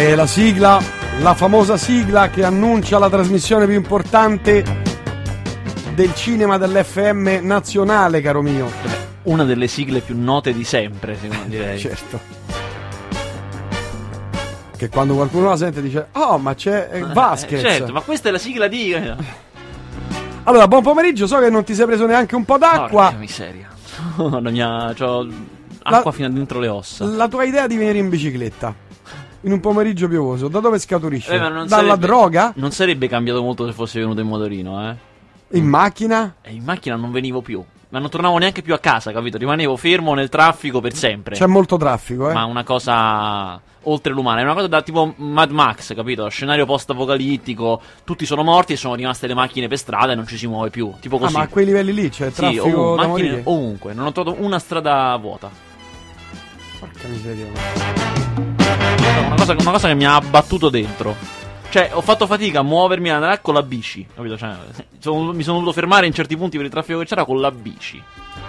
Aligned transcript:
è 0.00 0.14
la 0.14 0.26
sigla, 0.26 0.80
la 1.20 1.34
famosa 1.34 1.76
sigla 1.76 2.30
che 2.30 2.42
annuncia 2.42 2.98
la 2.98 3.10
trasmissione 3.10 3.66
più 3.66 3.74
importante 3.74 4.64
del 5.94 6.14
cinema 6.14 6.56
dell'FM 6.56 7.40
nazionale, 7.42 8.22
caro 8.22 8.40
mio. 8.40 8.70
Una 9.24 9.44
delle 9.44 9.68
sigle 9.68 10.00
più 10.00 10.18
note 10.18 10.54
di 10.54 10.64
sempre, 10.64 11.18
secondo 11.20 11.44
direi. 11.52 11.78
Certo. 11.78 12.18
Che 14.74 14.88
quando 14.88 15.14
qualcuno 15.14 15.50
la 15.50 15.56
sente 15.58 15.82
dice, 15.82 16.06
oh 16.12 16.38
ma 16.38 16.54
c'è 16.54 16.88
eh, 16.92 17.00
Vasquez. 17.00 17.62
Eh, 17.62 17.68
certo, 17.68 17.92
ma 17.92 18.00
questa 18.00 18.30
è 18.30 18.32
la 18.32 18.38
sigla 18.38 18.68
di... 18.68 18.94
Allora, 20.44 20.66
buon 20.66 20.82
pomeriggio, 20.82 21.26
so 21.26 21.38
che 21.40 21.50
non 21.50 21.62
ti 21.62 21.74
sei 21.74 21.84
preso 21.84 22.06
neanche 22.06 22.36
un 22.36 22.46
po' 22.46 22.56
d'acqua. 22.56 23.02
Porca 23.02 23.18
miseria. 23.18 23.68
La 24.16 24.50
mia... 24.50 24.94
C'ho 24.98 25.28
acqua 25.82 26.10
La- 26.10 26.12
fino 26.12 26.30
dentro 26.30 26.58
le 26.58 26.68
ossa. 26.68 27.04
La 27.04 27.28
tua 27.28 27.44
idea 27.44 27.66
di 27.66 27.76
venire 27.76 27.98
in 27.98 28.08
bicicletta 28.08 28.88
in 29.42 29.52
un 29.52 29.60
pomeriggio 29.60 30.08
piovoso, 30.08 30.48
da 30.48 30.60
dove 30.60 30.78
scaturisce? 30.78 31.34
Eh, 31.34 31.38
Dalla 31.38 31.66
sarebbe- 31.68 31.96
droga? 31.98 32.52
Non 32.56 32.70
sarebbe 32.72 33.08
cambiato 33.08 33.42
molto 33.42 33.66
se 33.66 33.72
fosse 33.72 33.98
venuto 34.00 34.20
in 34.20 34.26
motorino, 34.28 34.90
eh. 34.90 34.96
In 35.58 35.66
macchina? 35.66 36.36
E 36.42 36.52
in 36.52 36.62
macchina 36.64 36.96
non 36.96 37.10
venivo 37.10 37.40
più. 37.40 37.62
Ma 37.88 37.98
non 37.98 38.08
tornavo 38.08 38.38
neanche 38.38 38.62
più 38.62 38.72
a 38.72 38.78
casa, 38.78 39.10
capito? 39.10 39.36
Rimanevo 39.36 39.76
fermo 39.76 40.14
nel 40.14 40.28
traffico 40.28 40.80
per 40.80 40.94
sempre. 40.94 41.34
C'è 41.34 41.46
molto 41.46 41.76
traffico, 41.76 42.30
eh? 42.30 42.32
Ma 42.32 42.44
una 42.44 42.62
cosa 42.62 43.60
oltre 43.84 44.12
l'umana, 44.12 44.40
è 44.40 44.44
una 44.44 44.52
cosa 44.54 44.66
da 44.68 44.82
tipo 44.82 45.12
Mad 45.16 45.50
Max, 45.50 45.92
capito? 45.94 46.28
Scenario 46.28 46.66
post-apocalittico, 46.66 47.80
tutti 48.04 48.26
sono 48.26 48.44
morti 48.44 48.74
e 48.74 48.76
sono 48.76 48.94
rimaste 48.94 49.26
le 49.26 49.34
macchine 49.34 49.66
per 49.66 49.78
strada 49.78 50.12
e 50.12 50.14
non 50.14 50.26
ci 50.26 50.36
si 50.36 50.46
muove 50.46 50.70
più. 50.70 50.92
Tipo 51.00 51.16
Ah, 51.16 51.20
così. 51.20 51.32
ma 51.34 51.40
a 51.42 51.48
quei 51.48 51.64
livelli 51.64 51.92
lì 51.94 52.10
c'è 52.10 52.28
sì, 52.28 52.36
traffico 52.36 52.80
ovun- 52.80 52.96
da 53.00 53.06
macchine 53.08 53.40
ovunque, 53.42 53.92
non 53.92 54.06
ho 54.06 54.12
trovato 54.12 54.36
una 54.40 54.58
strada 54.60 55.16
vuota. 55.16 55.50
Porca 56.78 57.08
miseria. 57.08 58.59
Una 58.74 59.34
cosa, 59.36 59.52
una 59.58 59.70
cosa 59.72 59.88
che 59.88 59.94
mi 59.94 60.06
ha 60.06 60.14
abbattuto 60.16 60.68
dentro. 60.68 61.16
Cioè, 61.70 61.90
ho 61.92 62.00
fatto 62.00 62.26
fatica 62.26 62.60
a 62.60 62.62
muovermi 62.62 63.10
andare 63.10 63.38
con 63.40 63.54
la 63.54 63.62
bici, 63.62 64.04
capito? 64.14 64.36
Cioè, 64.36 64.50
sono- 64.98 65.32
mi 65.32 65.42
sono 65.42 65.58
dovuto 65.58 65.72
fermare 65.72 66.06
in 66.06 66.12
certi 66.12 66.36
punti 66.36 66.56
per 66.56 66.66
il 66.66 66.72
traffico 66.72 66.98
che 66.98 67.04
c'era 67.06 67.24
con 67.24 67.40
la 67.40 67.50
bici. 67.52 68.02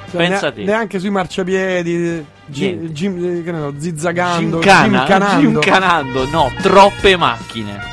Cioè, 0.09 0.17
Pensa 0.27 0.41
nea- 0.47 0.51
te. 0.51 0.63
Neanche 0.63 0.99
sui 0.99 1.09
marciapiedi, 1.11 2.25
gi- 2.47 2.65
Niente. 2.65 2.91
gim- 2.93 3.23
eh, 3.23 3.43
che 3.43 3.51
ne 3.51 3.59
so, 3.59 3.73
zizzagando, 3.77 4.59
Gincana, 4.59 5.37
gimcanando, 5.39 6.25
no, 6.31 6.51
troppe 6.61 7.15
macchine. 7.15 7.89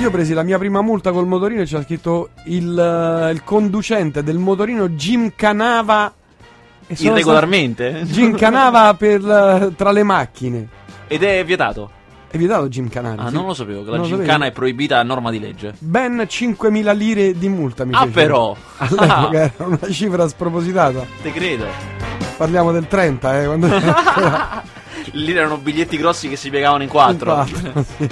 Io 0.00 0.08
ho 0.08 0.10
presi 0.10 0.34
la 0.34 0.42
mia 0.42 0.58
prima 0.58 0.82
multa 0.82 1.12
col 1.12 1.26
motorino 1.26 1.62
e 1.62 1.64
c'era 1.64 1.82
scritto 1.82 2.30
il, 2.46 2.78
eh, 2.78 3.30
il 3.32 3.42
conducente 3.44 4.22
del 4.22 4.36
motorino 4.38 4.94
gimcanava 4.94 6.12
e 6.86 6.94
sono 6.96 7.10
Irregolarmente. 7.12 8.02
Gimcanava 8.06 8.94
per, 8.94 9.20
eh, 9.24 9.72
tra 9.76 9.92
le 9.92 10.02
macchine. 10.02 10.68
Ed 11.14 11.22
è 11.22 11.44
vietato. 11.44 11.90
È 12.30 12.38
vietato 12.38 12.66
gimcanare. 12.68 13.20
Ah, 13.20 13.28
sì. 13.28 13.34
non 13.34 13.44
lo 13.46 13.52
sapevo, 13.54 13.84
che 13.84 13.90
la 13.90 13.96
Non 13.98 14.06
gincana 14.06 14.26
sapevi? 14.32 14.48
è 14.48 14.52
proibita 14.52 14.98
a 14.98 15.02
norma 15.02 15.30
di 15.30 15.38
legge. 15.38 15.74
Ben 15.78 16.16
5.000 16.26 16.96
lire 16.96 17.36
di 17.36 17.48
multa 17.48 17.84
mi 17.84 17.92
Ah, 17.94 18.06
fecero. 18.06 18.12
però. 18.14 18.56
All'epoca 18.78 19.38
era 19.38 19.52
una 19.66 19.78
cifra 19.90 20.26
spropositata. 20.28 21.04
Te 21.22 21.30
credo. 21.32 21.66
Parliamo 22.38 22.72
del 22.72 22.86
30, 22.88 23.42
eh, 23.42 23.44
quando 23.46 23.68
Lì 25.12 25.32
erano 25.32 25.58
biglietti 25.58 25.98
grossi 25.98 26.28
che 26.30 26.36
si 26.36 26.48
piegavano 26.48 26.82
in 26.82 26.88
quattro. 26.88 27.34
Quattro, 27.34 27.84
sì. 27.98 28.08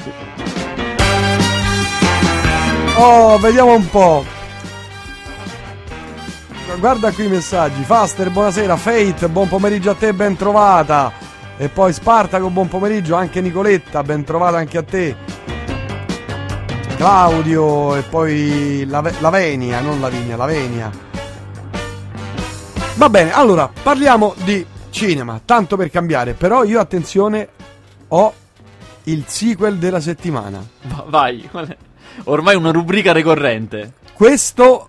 Oh, 2.96 3.38
vediamo 3.38 3.74
un 3.74 3.88
po'. 3.88 4.24
Guarda 6.78 7.10
qui 7.12 7.24
i 7.24 7.28
messaggi. 7.28 7.82
Faster, 7.82 8.30
buonasera. 8.30 8.76
Fate, 8.76 9.28
buon 9.28 9.48
pomeriggio 9.48 9.90
a 9.90 9.94
te, 9.94 10.12
ben 10.12 10.36
trovata. 10.36 11.10
E 11.60 11.68
poi 11.68 11.92
Spartaco, 11.92 12.48
buon 12.48 12.68
pomeriggio. 12.68 13.14
Anche 13.16 13.42
Nicoletta, 13.42 14.02
ben 14.02 14.24
trovata 14.24 14.56
anche 14.56 14.78
a 14.78 14.82
te. 14.82 15.14
Claudio 16.96 17.96
e 17.96 18.00
poi 18.00 18.86
Lave- 18.86 19.16
Lavenia, 19.20 19.80
non 19.80 20.00
Lavinia, 20.00 20.36
Lavenia. 20.36 20.90
Va 22.94 23.10
bene, 23.10 23.32
allora 23.34 23.70
parliamo 23.82 24.32
di 24.42 24.64
cinema, 24.88 25.38
tanto 25.44 25.76
per 25.76 25.90
cambiare. 25.90 26.32
Però 26.32 26.64
io, 26.64 26.80
attenzione, 26.80 27.48
ho 28.08 28.32
il 29.04 29.24
sequel 29.26 29.76
della 29.76 30.00
settimana. 30.00 30.66
Va- 30.84 31.04
Vai. 31.08 31.46
Ormai 32.24 32.56
una 32.56 32.70
rubrica 32.70 33.12
ricorrente. 33.12 33.92
Questo 34.14 34.88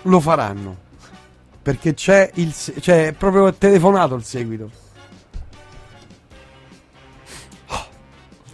lo 0.00 0.20
faranno. 0.20 0.76
Perché 1.68 1.92
c'è 1.92 2.30
il 2.36 2.54
se- 2.54 2.72
c'è 2.80 3.12
proprio 3.12 3.52
telefonato 3.52 4.14
il 4.14 4.24
seguito. 4.24 4.70
Oh, 7.66 7.86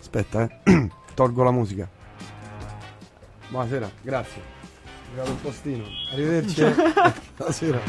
Aspetta, 0.00 0.48
eh. 0.64 0.88
Tolgo 1.14 1.44
la 1.44 1.52
musica. 1.52 1.88
Buonasera, 3.50 3.88
grazie. 4.02 4.42
Arrivato 5.12 5.30
il 5.30 5.36
postino. 5.36 5.84
Arrivederci. 6.12 6.60
eh. 6.62 6.74
Buonasera. 7.38 7.80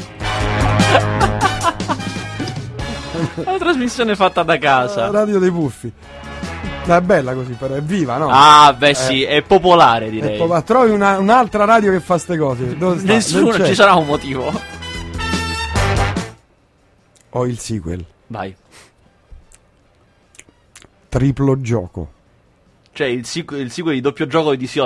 La 3.42 3.58
trasmissione 3.58 4.14
fatta 4.14 4.44
da 4.44 4.58
casa. 4.58 5.10
Radio 5.10 5.40
dei 5.40 5.50
puffi. 5.50 5.92
Ma 6.84 6.98
è 6.98 7.00
bella 7.00 7.34
così, 7.34 7.54
però 7.54 7.74
è 7.74 7.82
viva, 7.82 8.16
no? 8.16 8.28
Ah, 8.30 8.72
beh, 8.78 8.94
sì, 8.94 9.24
è 9.24 9.42
popolare, 9.42 10.06
Eh, 10.06 10.10
direi. 10.10 10.46
ma 10.46 10.62
trovi 10.62 10.92
una- 10.92 11.18
un'altra 11.18 11.64
radio 11.64 11.90
che 11.90 11.98
fa 11.98 12.16
ste 12.16 12.36
cose. 12.38 12.76
Nessuno, 13.02 13.64
ci 13.64 13.74
sarà 13.74 13.94
un 13.94 14.06
motivo. 14.06 14.74
Ho 17.36 17.46
il 17.46 17.58
sequel. 17.58 18.04
Vai. 18.28 18.54
Triplo 21.08 21.60
gioco. 21.60 22.10
Cioè, 22.92 23.06
il, 23.08 23.26
sequ- 23.26 23.58
il 23.58 23.70
sequel 23.70 23.94
di 23.96 24.00
doppio 24.00 24.26
gioco 24.26 24.54
di 24.54 24.64
DC. 24.64 24.76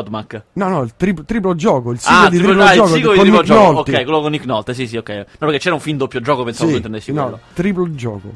No, 0.54 0.68
no, 0.68 0.82
il 0.82 0.94
tri- 0.96 1.14
triplo 1.24 1.54
gioco. 1.54 1.92
Il 1.92 2.00
sequel 2.00 2.18
Ah, 2.24 2.28
di 2.28 2.36
triplo- 2.38 2.54
triplo 2.54 2.64
ah, 2.64 2.70
il 2.72 2.76
gioco 2.76 2.88
sequel 2.88 3.04
con 3.04 3.14
di 3.14 3.20
triplo 3.30 3.42
gioco. 3.46 3.72
Nolte. 3.72 3.90
Ok, 3.96 4.02
quello 4.02 4.20
con 4.20 4.30
Nick 4.32 4.44
Nolte, 4.46 4.74
sì, 4.74 4.86
sì, 4.88 4.96
ok. 4.96 5.08
No, 5.10 5.24
perché 5.38 5.58
c'era 5.58 5.74
un 5.74 5.80
film 5.80 5.96
doppio 5.96 6.20
gioco, 6.20 6.42
pensavo 6.42 6.64
Sì, 6.66 6.70
tu 6.72 6.76
intendessi 6.76 7.12
no, 7.12 7.22
quello. 7.22 7.38
triplo 7.54 7.94
gioco. 7.94 8.28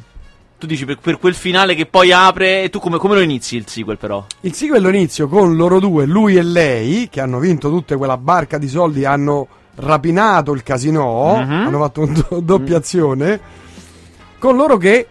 Tu 0.59 0.67
dici 0.67 0.85
per, 0.85 0.99
per 0.99 1.19
quel 1.19 1.35
finale 1.35 1.75
che 1.75 1.87
poi 1.87 2.13
apre, 2.13 2.63
e 2.63 2.71
tu 2.71 2.79
come, 2.79 2.99
come 2.99 3.15
lo 3.17 3.21
inizi 3.21 3.57
il 3.57 3.67
sequel 3.67 3.99
però? 3.99 4.25
Il 4.43 4.55
sequel 4.55 4.81
lo 4.81 4.89
inizio 4.91 5.27
con 5.27 5.57
loro 5.57 5.81
due, 5.81 6.07
lui 6.07 6.37
e 6.37 6.43
lei, 6.43 7.09
che 7.11 7.21
hanno 7.21 7.41
vinto 7.41 7.69
tutta 7.69 7.97
quella 7.97 8.17
barca 8.17 8.59
di 8.59 8.69
soldi, 8.69 9.05
hanno 9.05 9.49
rapinato 9.77 10.53
il 10.53 10.63
casino, 10.63 11.35
Mhm. 11.45 11.51
hanno 11.67 11.79
fatto 11.81 12.01
una 12.03 12.25
do- 12.29 12.41
doppia 12.41 12.77
azione, 12.77 13.29
con 13.39 13.64
loro 14.53 14.77
che 14.77 15.09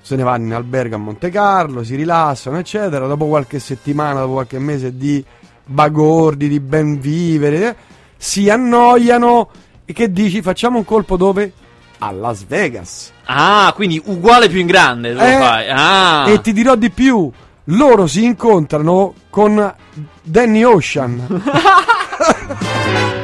se 0.00 0.16
ne 0.16 0.22
vanno 0.22 0.44
in 0.46 0.52
albergo 0.52 0.96
a 0.96 0.98
Monte 0.98 1.30
Carlo, 1.30 1.82
si 1.82 1.94
rilassano, 1.94 2.58
eccetera. 2.58 3.06
Dopo 3.06 3.26
qualche 3.26 3.58
settimana, 3.58 4.20
dopo 4.20 4.34
qualche 4.34 4.58
mese 4.58 4.96
di 4.96 5.24
bagordi, 5.64 6.48
di 6.48 6.60
ben 6.60 7.00
vivere, 7.00 7.68
eh, 7.68 7.76
si 8.16 8.50
annoiano 8.50 9.48
e 9.86 9.92
che 9.92 10.12
dici 10.12 10.42
facciamo 10.42 10.78
un 10.78 10.84
colpo 10.84 11.16
dove? 11.16 11.52
A 11.98 12.10
Las 12.12 12.44
Vegas. 12.44 13.12
Ah, 13.24 13.72
quindi 13.74 14.00
uguale 14.04 14.48
più 14.48 14.60
in 14.60 14.66
grande 14.66 15.12
Eh, 15.12 15.14
fai. 15.14 15.66
Ah. 15.70 16.24
E 16.28 16.40
ti 16.42 16.52
dirò 16.52 16.74
di 16.74 16.90
più, 16.90 17.30
loro 17.64 18.06
si 18.06 18.24
incontrano 18.24 19.14
con 19.30 19.74
Danny 20.22 20.62
Ocean. 20.64 21.42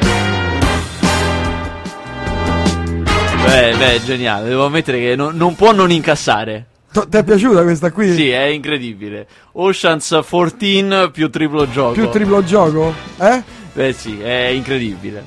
Beh, 3.43 3.75
beh, 3.77 4.01
geniale. 4.03 4.49
Devo 4.49 4.65
ammettere 4.65 4.99
che 4.99 5.15
non, 5.15 5.35
non 5.35 5.55
può 5.55 5.71
non 5.73 5.91
incassare. 5.91 6.67
Ti 6.91 7.17
è 7.17 7.23
piaciuta 7.23 7.63
questa 7.63 7.91
qui? 7.91 8.13
Sì, 8.13 8.29
è 8.29 8.43
incredibile. 8.45 9.25
Oceans 9.53 10.19
14 10.27 11.09
più 11.11 11.29
triplo 11.29 11.69
gioco. 11.69 11.93
Più 11.93 12.09
triplo 12.09 12.43
gioco? 12.43 12.93
Eh? 13.19 13.41
Beh, 13.73 13.93
sì, 13.93 14.19
è 14.19 14.47
incredibile. 14.47 15.23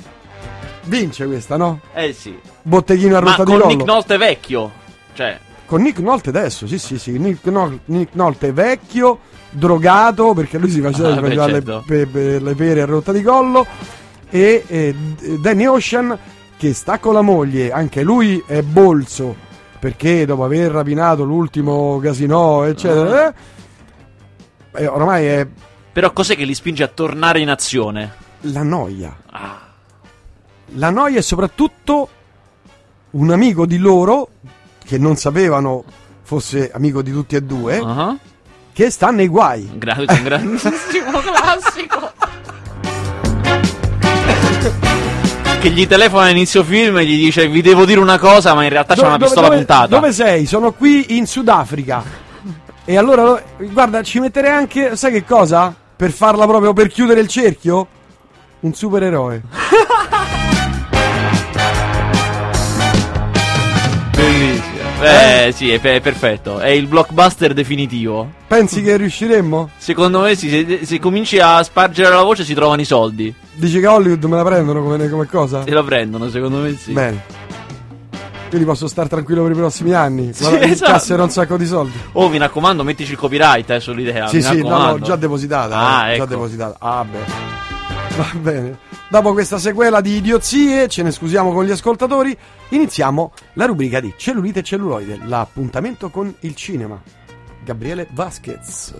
Vince 0.84 1.26
questa, 1.26 1.56
no? 1.56 1.80
Eh 1.94 2.12
sì. 2.12 2.38
Botteghino 2.62 3.16
a 3.16 3.20
Ma 3.20 3.30
rotta 3.30 3.44
di 3.44 3.50
con 3.50 3.60
collo. 3.60 3.74
Nick 3.74 3.84
Nolte 3.86 4.16
vecchio. 4.18 4.70
Cioè, 5.14 5.38
Con 5.66 5.80
Nick 5.82 5.98
Nolte 6.00 6.28
adesso, 6.28 6.66
sì, 6.66 6.78
sì, 6.78 6.98
sì. 6.98 7.18
Nick, 7.18 7.46
Nol- 7.46 7.80
Nick 7.86 8.14
Nolte 8.14 8.52
vecchio, 8.52 9.20
drogato, 9.50 10.34
perché 10.34 10.58
lui 10.58 10.70
si 10.70 10.80
faceva, 10.80 11.08
Ah, 11.14 11.20
beh, 11.20 11.34
certo. 11.34 11.84
le, 11.86 12.06
pe- 12.06 12.38
le 12.40 12.54
pere 12.54 12.82
a 12.82 12.86
rotta 12.86 13.12
di 13.12 13.22
collo. 13.22 13.66
E, 14.28 14.64
e 14.66 14.94
Danny 15.40 15.64
Ocean 15.64 16.16
che 16.64 16.72
sta 16.72 16.98
con 16.98 17.12
la 17.12 17.20
moglie, 17.20 17.70
anche 17.72 18.02
lui 18.02 18.42
è 18.46 18.62
bolso 18.62 19.36
perché 19.78 20.24
dopo 20.24 20.44
aver 20.44 20.70
rapinato 20.70 21.22
l'ultimo 21.22 21.98
casino, 21.98 22.64
eccetera, 22.64 23.26
Ah. 23.26 23.34
eh, 24.78 24.82
e 24.82 24.86
oramai 24.86 25.26
è 25.26 25.46
però 25.92 26.10
cos'è 26.14 26.34
che 26.36 26.44
li 26.46 26.54
spinge 26.54 26.82
a 26.82 26.88
tornare 26.88 27.40
in 27.40 27.50
azione? 27.50 28.14
la 28.46 28.62
noia. 28.62 29.14
Ah. 29.30 29.60
La 30.76 30.88
noia 30.88 31.18
è 31.18 31.22
soprattutto 31.22 32.08
un 33.10 33.30
amico 33.30 33.66
di 33.66 33.76
loro, 33.76 34.28
che 34.82 34.96
non 34.96 35.16
sapevano 35.16 35.84
fosse 36.22 36.70
amico 36.72 37.02
di 37.02 37.12
tutti 37.12 37.36
e 37.36 37.42
due, 37.42 37.76
Ah. 37.76 38.16
che 38.72 38.88
sta 38.88 39.10
nei 39.10 39.28
guai. 39.28 39.68
Un 39.70 39.78
gra- 39.78 39.96
un 39.98 40.22
grandissimo 40.22 41.20
classico. 41.20 42.12
Che 45.64 45.70
gli 45.70 45.86
telefona 45.86 46.24
a 46.24 46.28
inizio 46.28 46.62
film 46.62 46.98
e 46.98 47.06
gli 47.06 47.16
dice 47.24 47.48
vi 47.48 47.62
devo 47.62 47.86
dire 47.86 47.98
una 47.98 48.18
cosa, 48.18 48.52
ma 48.52 48.64
in 48.64 48.68
realtà 48.68 48.92
c'è 48.94 49.00
una 49.00 49.12
Dove- 49.12 49.24
pistola 49.24 49.46
dove- 49.46 49.56
puntata. 49.58 49.86
Dove 49.86 50.12
sei? 50.12 50.44
Sono 50.44 50.72
qui 50.72 51.16
in 51.16 51.26
Sudafrica. 51.26 52.02
E 52.84 52.96
allora, 52.98 53.22
lo- 53.22 53.40
guarda, 53.72 54.02
ci 54.02 54.20
metterei 54.20 54.50
anche, 54.50 54.94
sai 54.94 55.10
che 55.10 55.24
cosa? 55.24 55.74
Per 55.96 56.10
farla 56.10 56.46
proprio, 56.46 56.74
per 56.74 56.88
chiudere 56.88 57.20
il 57.20 57.28
cerchio? 57.28 57.86
Un 58.60 58.74
supereroe. 58.74 59.40
Bellissimo. 64.98 65.46
Eh, 65.46 65.52
sì, 65.52 65.70
è, 65.70 65.80
è 65.80 66.00
perfetto. 66.00 66.58
È 66.58 66.68
il 66.68 66.86
blockbuster 66.86 67.52
definitivo. 67.52 68.30
Pensi 68.46 68.82
che 68.82 68.96
riusciremmo? 68.96 69.70
Secondo 69.76 70.20
me, 70.20 70.34
sì, 70.34 70.48
se, 70.48 70.80
se 70.84 70.98
cominci 70.98 71.38
a 71.38 71.62
spargere 71.62 72.10
la 72.10 72.22
voce, 72.22 72.44
si 72.44 72.54
trovano 72.54 72.80
i 72.80 72.84
soldi. 72.84 73.34
Dici 73.52 73.80
che 73.80 73.86
Hollywood 73.86 74.24
me 74.24 74.36
la 74.36 74.44
prendono 74.44 74.82
come, 74.82 75.08
come 75.08 75.26
cosa? 75.26 75.62
Se 75.64 75.70
la 75.70 75.82
prendono, 75.82 76.28
secondo 76.28 76.58
me 76.58 76.76
sì. 76.76 76.92
Bene. 76.92 77.42
Quindi 78.48 78.70
posso 78.70 78.86
stare 78.86 79.08
tranquillo 79.08 79.42
per 79.42 79.50
i 79.50 79.56
prossimi 79.56 79.92
anni. 79.94 80.32
Sì, 80.32 80.44
esatto. 80.44 80.64
incasserò 80.64 81.24
un 81.24 81.30
sacco 81.30 81.56
di 81.56 81.66
soldi. 81.66 81.98
Oh, 82.12 82.28
mi 82.28 82.38
raccomando, 82.38 82.84
mettici 82.84 83.12
il 83.12 83.18
copyright 83.18 83.68
eh, 83.70 83.80
sull'idea. 83.80 84.28
sì, 84.28 84.40
sì, 84.40 84.62
no, 84.62 84.78
no, 84.78 85.00
già 85.00 85.16
depositata. 85.16 85.76
Ah, 85.76 86.10
eh, 86.10 86.16
Già 86.16 86.22
ecco. 86.22 86.26
depositata. 86.26 86.76
Ah, 86.78 87.04
beh. 87.04 87.52
Va 88.16 88.26
bene. 88.40 88.78
Dopo 89.08 89.32
questa 89.32 89.58
sequela 89.58 90.00
di 90.00 90.16
idiozie, 90.16 90.88
ce 90.88 91.02
ne 91.02 91.10
scusiamo 91.10 91.52
con 91.52 91.64
gli 91.64 91.70
ascoltatori. 91.72 92.36
Iniziamo 92.74 93.32
la 93.52 93.66
rubrica 93.66 94.00
di 94.00 94.12
cellulite 94.16 94.58
e 94.58 94.62
celluloide, 94.64 95.20
l'appuntamento 95.26 96.10
con 96.10 96.34
il 96.40 96.56
cinema. 96.56 97.00
Gabriele 97.62 98.08
Vasquez. 98.10 98.92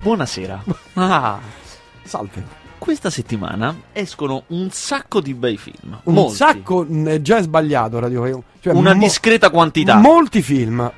Buonasera. 0.00 0.64
Ah, 0.94 1.38
Salve. 2.02 2.42
questa 2.78 3.10
settimana 3.10 3.76
escono 3.92 4.44
un 4.48 4.70
sacco 4.70 5.20
di 5.20 5.34
bei 5.34 5.58
film. 5.58 6.00
Un 6.04 6.14
Molti. 6.14 6.36
sacco, 6.36 6.82
mh, 6.88 7.08
è 7.08 7.20
già 7.20 7.42
sbagliato 7.42 7.98
Radio 7.98 8.42
cioè, 8.60 8.72
Una 8.72 8.94
mo- 8.94 9.00
discreta 9.00 9.50
quantità. 9.50 9.96
Molti 9.96 10.40
film. 10.40 10.90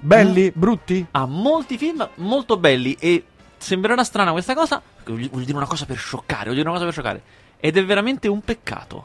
Belli, 0.00 0.50
brutti? 0.54 1.06
ha 1.10 1.26
molti 1.26 1.76
film 1.76 2.08
molto 2.16 2.56
belli 2.56 2.96
e 2.98 3.22
sembrerà 3.58 4.02
strana 4.02 4.32
questa 4.32 4.54
cosa. 4.54 4.80
Voglio 5.04 5.28
voglio 5.30 5.44
dire 5.44 5.56
una 5.58 5.66
cosa 5.66 5.84
per 5.84 5.98
scioccare, 5.98 6.44
voglio 6.44 6.54
dire 6.62 6.68
una 6.70 6.78
cosa 6.78 6.84
per 6.86 6.94
scioccare. 6.94 7.22
Ed 7.60 7.76
è 7.76 7.84
veramente 7.84 8.28
un 8.28 8.40
peccato. 8.40 9.04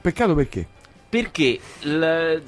Peccato 0.00 0.34
perché? 0.34 0.66
Perché 1.12 1.60
il- 1.80 2.42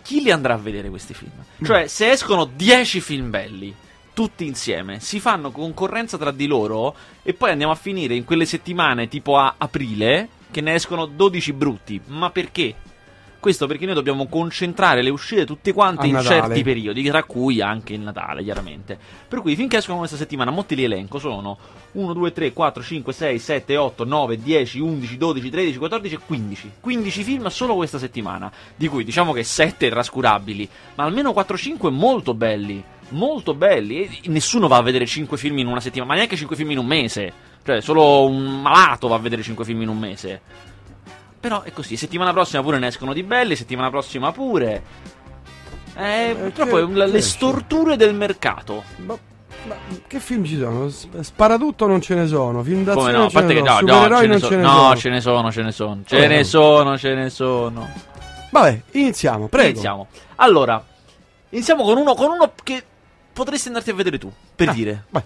chi 0.00 0.22
li 0.22 0.30
andrà 0.30 0.54
a 0.54 0.56
vedere 0.56 0.88
questi 0.88 1.12
film? 1.12 1.32
Cioè, 1.62 1.86
se 1.86 2.10
escono 2.10 2.46
10 2.46 2.98
film 3.02 3.28
belli, 3.28 3.74
tutti 4.14 4.46
insieme, 4.46 5.00
si 5.00 5.20
fanno 5.20 5.50
concorrenza 5.50 6.16
tra 6.16 6.30
di 6.30 6.46
loro 6.46 6.94
e 7.22 7.34
poi 7.34 7.50
andiamo 7.50 7.72
a 7.72 7.76
finire 7.76 8.14
in 8.14 8.24
quelle 8.24 8.46
settimane 8.46 9.06
tipo 9.08 9.36
a 9.36 9.56
aprile 9.58 10.28
che 10.50 10.62
ne 10.62 10.72
escono 10.72 11.04
12 11.04 11.52
brutti. 11.52 12.00
Ma 12.06 12.30
perché? 12.30 12.74
Questo 13.42 13.66
perché 13.66 13.86
noi 13.86 13.96
dobbiamo 13.96 14.28
concentrare 14.28 15.02
le 15.02 15.10
uscite 15.10 15.44
tutte 15.44 15.72
quante 15.72 16.02
A 16.02 16.06
in 16.06 16.12
Natale. 16.12 16.42
certi 16.42 16.62
periodi, 16.62 17.02
tra 17.02 17.24
cui 17.24 17.60
anche 17.60 17.92
il 17.92 17.98
Natale, 17.98 18.44
chiaramente. 18.44 18.96
Per 19.26 19.40
cui 19.40 19.56
finché 19.56 19.78
escono 19.78 19.98
questa 19.98 20.16
settimana, 20.16 20.52
molti 20.52 20.76
li 20.76 20.84
elenco, 20.84 21.18
sono 21.18 21.58
1, 21.90 22.12
2, 22.12 22.32
3, 22.32 22.52
4, 22.52 22.80
5, 22.84 23.12
6, 23.12 23.38
7, 23.40 23.76
8, 23.76 24.04
9, 24.04 24.40
10, 24.40 24.78
11, 24.78 25.16
12, 25.16 25.50
13, 25.50 25.76
14 25.76 26.14
e 26.14 26.18
15. 26.24 26.72
15 26.78 27.22
film 27.24 27.46
solo 27.48 27.74
questa 27.74 27.98
settimana, 27.98 28.48
di 28.76 28.86
cui 28.86 29.02
diciamo 29.02 29.32
che 29.32 29.42
7 29.42 29.90
trascurabili, 29.90 30.68
ma 30.94 31.02
almeno 31.02 31.32
4-5 31.32 31.90
molto 31.90 32.34
belli. 32.34 32.80
Molto 33.08 33.54
belli. 33.54 34.04
E 34.22 34.28
nessuno 34.28 34.68
va 34.68 34.76
a 34.76 34.82
vedere 34.82 35.04
5 35.04 35.36
film 35.36 35.58
in 35.58 35.66
una 35.66 35.80
settimana, 35.80 36.10
ma 36.12 36.16
neanche 36.16 36.36
5 36.36 36.54
film 36.54 36.70
in 36.70 36.78
un 36.78 36.86
mese. 36.86 37.32
Cioè, 37.64 37.80
solo 37.80 38.24
un 38.24 38.60
malato 38.60 39.08
va 39.08 39.16
a 39.16 39.18
vedere 39.18 39.42
5 39.42 39.64
film 39.64 39.82
in 39.82 39.88
un 39.88 39.98
mese. 39.98 40.70
Però 41.42 41.62
è 41.62 41.72
così, 41.72 41.96
settimana 41.96 42.32
prossima 42.32 42.62
pure 42.62 42.78
ne 42.78 42.86
escono 42.86 43.12
di 43.12 43.24
belli, 43.24 43.56
settimana 43.56 43.90
prossima 43.90 44.30
pure. 44.30 44.82
Eh, 45.96 46.36
purtroppo 46.38 46.76
che- 46.76 47.02
è 47.02 47.06
le 47.08 47.20
storture 47.20 47.96
del 47.96 48.14
mercato. 48.14 48.84
Ma, 48.98 49.18
ma 49.66 49.74
che 50.06 50.20
film 50.20 50.44
ci 50.44 50.56
sono? 50.56 50.88
Sparatutto 50.88 51.86
non 51.88 52.00
ce 52.00 52.14
ne 52.14 52.28
sono. 52.28 52.62
Film 52.62 52.84
d'azione 52.84 53.06
Come 53.12 53.18
no? 53.18 53.26
A 53.26 53.30
parte 53.30 53.54
che 53.54 53.60
no, 53.60 53.80
no, 53.80 54.18
ce 54.20 54.26
ne, 54.28 54.38
so- 54.38 54.46
ce 54.48 54.56
ne 54.56 54.62
no, 54.62 54.68
sono. 54.70 54.96
ce 54.96 55.08
ne 55.10 55.20
sono, 55.20 55.50
ce 55.52 55.62
ne 55.62 55.72
sono. 55.72 56.00
Ce 56.06 56.14
Come 56.14 56.28
ne 56.28 56.36
no? 56.38 56.44
sono, 56.44 56.96
ce 56.98 57.14
ne 57.14 57.28
sono. 57.30 57.88
Vabbè, 58.50 58.82
iniziamo, 58.92 59.48
prego. 59.48 59.68
Iniziamo. 59.70 60.06
Allora, 60.36 60.82
iniziamo 61.48 61.82
con 61.82 61.96
uno, 61.98 62.14
con 62.14 62.30
uno 62.30 62.52
che 62.62 62.82
potresti 63.32 63.66
andarti 63.66 63.90
a 63.90 63.94
vedere 63.94 64.18
tu. 64.18 64.32
Per 64.54 64.68
Ah, 64.68 64.72
dire, 64.72 65.04
Vai. 65.10 65.22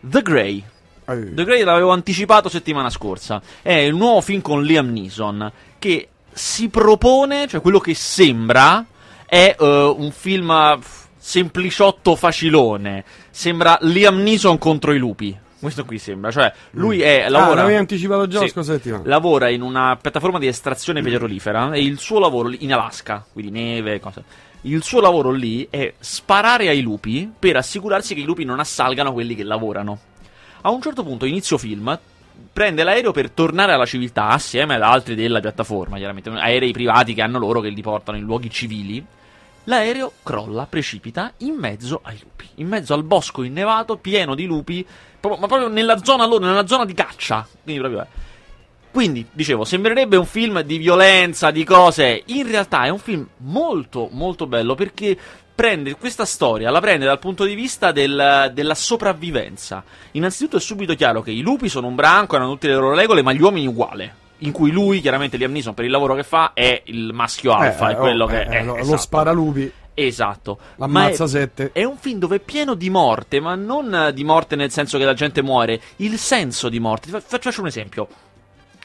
The 0.00 0.22
Grey. 0.22 0.64
Eh, 1.06 1.34
The 1.34 1.44
Grey 1.44 1.62
l'avevo 1.64 1.90
anticipato 1.90 2.48
settimana 2.48 2.90
scorsa. 2.90 3.40
È 3.60 3.72
il 3.72 3.94
nuovo 3.94 4.20
film 4.20 4.40
con 4.40 4.62
Liam 4.62 4.90
Neeson 4.90 5.50
che 5.78 6.08
si 6.32 6.68
propone, 6.68 7.46
cioè 7.48 7.60
quello 7.60 7.78
che 7.80 7.94
sembra 7.94 8.84
è 9.26 9.56
eh, 9.58 9.94
un 9.96 10.10
film 10.12 10.78
sempliciotto 11.18 12.16
facilone. 12.16 13.04
Sembra 13.30 13.78
Liam 13.82 14.20
Neeson 14.22 14.58
contro 14.58 14.92
i 14.92 14.98
lupi. 14.98 15.38
Questo 15.58 15.84
qui 15.84 15.98
sembra, 15.98 16.32
cioè 16.32 16.52
lui 16.72 17.00
è 17.02 17.22
Ah, 17.22 17.28
lavora 17.28 17.62
anticipato 17.76 18.26
già 18.26 18.40
la 18.40 18.46
Sì. 18.46 19.00
lavora 19.04 19.48
in 19.48 19.62
una 19.62 19.96
piattaforma 20.00 20.40
di 20.40 20.48
estrazione 20.48 21.02
petrolifera 21.02 21.72
e 21.72 21.82
il 21.84 22.00
suo 22.00 22.18
lavoro 22.18 22.48
lì- 22.48 22.64
in 22.64 22.72
Alaska, 22.72 23.24
quindi 23.32 23.52
neve, 23.52 24.00
cose. 24.00 24.24
Il 24.62 24.82
suo 24.82 25.00
lavoro 25.00 25.30
lì 25.30 25.68
è 25.70 25.92
sparare 26.00 26.68
ai 26.68 26.80
lupi 26.82 27.30
per 27.38 27.56
assicurarsi 27.56 28.12
che 28.14 28.22
i 28.22 28.24
lupi 28.24 28.44
non 28.44 28.58
assalgano 28.58 29.12
quelli 29.12 29.36
che 29.36 29.44
lavorano. 29.44 29.98
A 30.64 30.70
un 30.70 30.80
certo 30.80 31.02
punto, 31.02 31.26
inizio 31.26 31.58
film, 31.58 31.98
prende 32.52 32.84
l'aereo 32.84 33.10
per 33.10 33.30
tornare 33.30 33.72
alla 33.72 33.84
civiltà 33.84 34.28
assieme 34.28 34.76
ad 34.76 34.82
altri 34.82 35.16
della 35.16 35.40
piattaforma, 35.40 35.96
chiaramente 35.96 36.30
aerei 36.30 36.70
privati 36.70 37.14
che 37.14 37.22
hanno 37.22 37.38
loro 37.38 37.60
che 37.60 37.68
li 37.68 37.82
portano 37.82 38.16
in 38.16 38.24
luoghi 38.24 38.48
civili. 38.48 39.04
L'aereo 39.64 40.12
crolla, 40.22 40.66
precipita 40.66 41.32
in 41.38 41.54
mezzo 41.54 42.00
ai 42.04 42.18
lupi, 42.20 42.48
in 42.56 42.68
mezzo 42.68 42.94
al 42.94 43.02
bosco 43.02 43.42
innevato 43.42 43.96
pieno 43.96 44.36
di 44.36 44.46
lupi, 44.46 44.86
proprio- 45.18 45.40
ma 45.40 45.48
proprio 45.48 45.68
nella 45.68 46.02
zona 46.04 46.26
loro, 46.26 46.44
nella 46.44 46.66
zona 46.66 46.84
di 46.84 46.94
caccia. 46.94 47.46
Quindi 47.62 47.80
proprio. 47.80 48.06
Quindi, 48.92 49.26
dicevo, 49.32 49.64
sembrerebbe 49.64 50.16
un 50.16 50.26
film 50.26 50.60
di 50.60 50.76
violenza, 50.76 51.50
di 51.50 51.64
cose. 51.64 52.22
In 52.26 52.46
realtà 52.46 52.84
è 52.84 52.88
un 52.88 52.98
film 52.98 53.26
molto, 53.38 54.08
molto 54.12 54.46
bello 54.46 54.74
perché 54.74 55.16
prende 55.62 55.94
questa 55.94 56.24
storia, 56.24 56.72
la 56.72 56.80
prende 56.80 57.06
dal 57.06 57.20
punto 57.20 57.44
di 57.44 57.54
vista 57.54 57.92
del- 57.92 58.50
della 58.52 58.74
sopravvivenza. 58.74 59.84
Innanzitutto 60.12 60.56
è 60.56 60.60
subito 60.60 60.94
chiaro 60.94 61.22
che 61.22 61.30
i 61.30 61.40
lupi 61.40 61.68
sono 61.68 61.86
un 61.86 61.94
branco, 61.94 62.34
hanno 62.34 62.48
tutte 62.50 62.66
le 62.66 62.74
loro 62.74 62.96
regole, 62.96 63.22
ma 63.22 63.32
gli 63.32 63.40
uomini 63.40 63.68
uguale. 63.68 64.14
In 64.38 64.50
cui 64.50 64.72
lui, 64.72 65.00
chiaramente 65.00 65.36
Liam 65.36 65.52
Neeson, 65.52 65.72
per 65.72 65.84
il 65.84 65.92
lavoro 65.92 66.16
che 66.16 66.24
fa, 66.24 66.50
è 66.52 66.82
il 66.86 67.12
maschio 67.12 67.52
alfa, 67.52 67.90
Eh, 67.90 67.92
è 67.92 67.96
quello 67.96 68.24
oh, 68.24 68.26
che 68.26 68.40
eh, 68.40 68.46
è. 68.46 68.64
lo, 68.64 68.74
lo 68.74 68.80
esatto. 68.80 68.96
sparalupi, 68.98 69.72
Esatto. 69.94 70.58
Ma 70.76 70.86
l'ammazza 70.86 71.24
è- 71.24 71.28
sette. 71.28 71.70
è 71.72 71.84
un 71.84 71.96
film 71.96 72.18
dove 72.18 72.36
è 72.36 72.40
pieno 72.40 72.74
di 72.74 72.90
morte, 72.90 73.38
ma 73.40 73.54
non 73.54 73.94
eh, 73.94 74.12
di 74.12 74.24
morte 74.24 74.56
nel 74.56 74.70
senso 74.72 74.98
che 74.98 75.04
la 75.04 75.14
gente 75.14 75.42
muore, 75.42 75.80
il 75.96 76.18
senso 76.18 76.68
di 76.70 76.80
morte. 76.80 77.06
Ti 77.06 77.10
fa- 77.12 77.20
Faccio 77.20 77.50
faccio 77.50 77.60
un 77.60 77.66
esempio. 77.68 78.08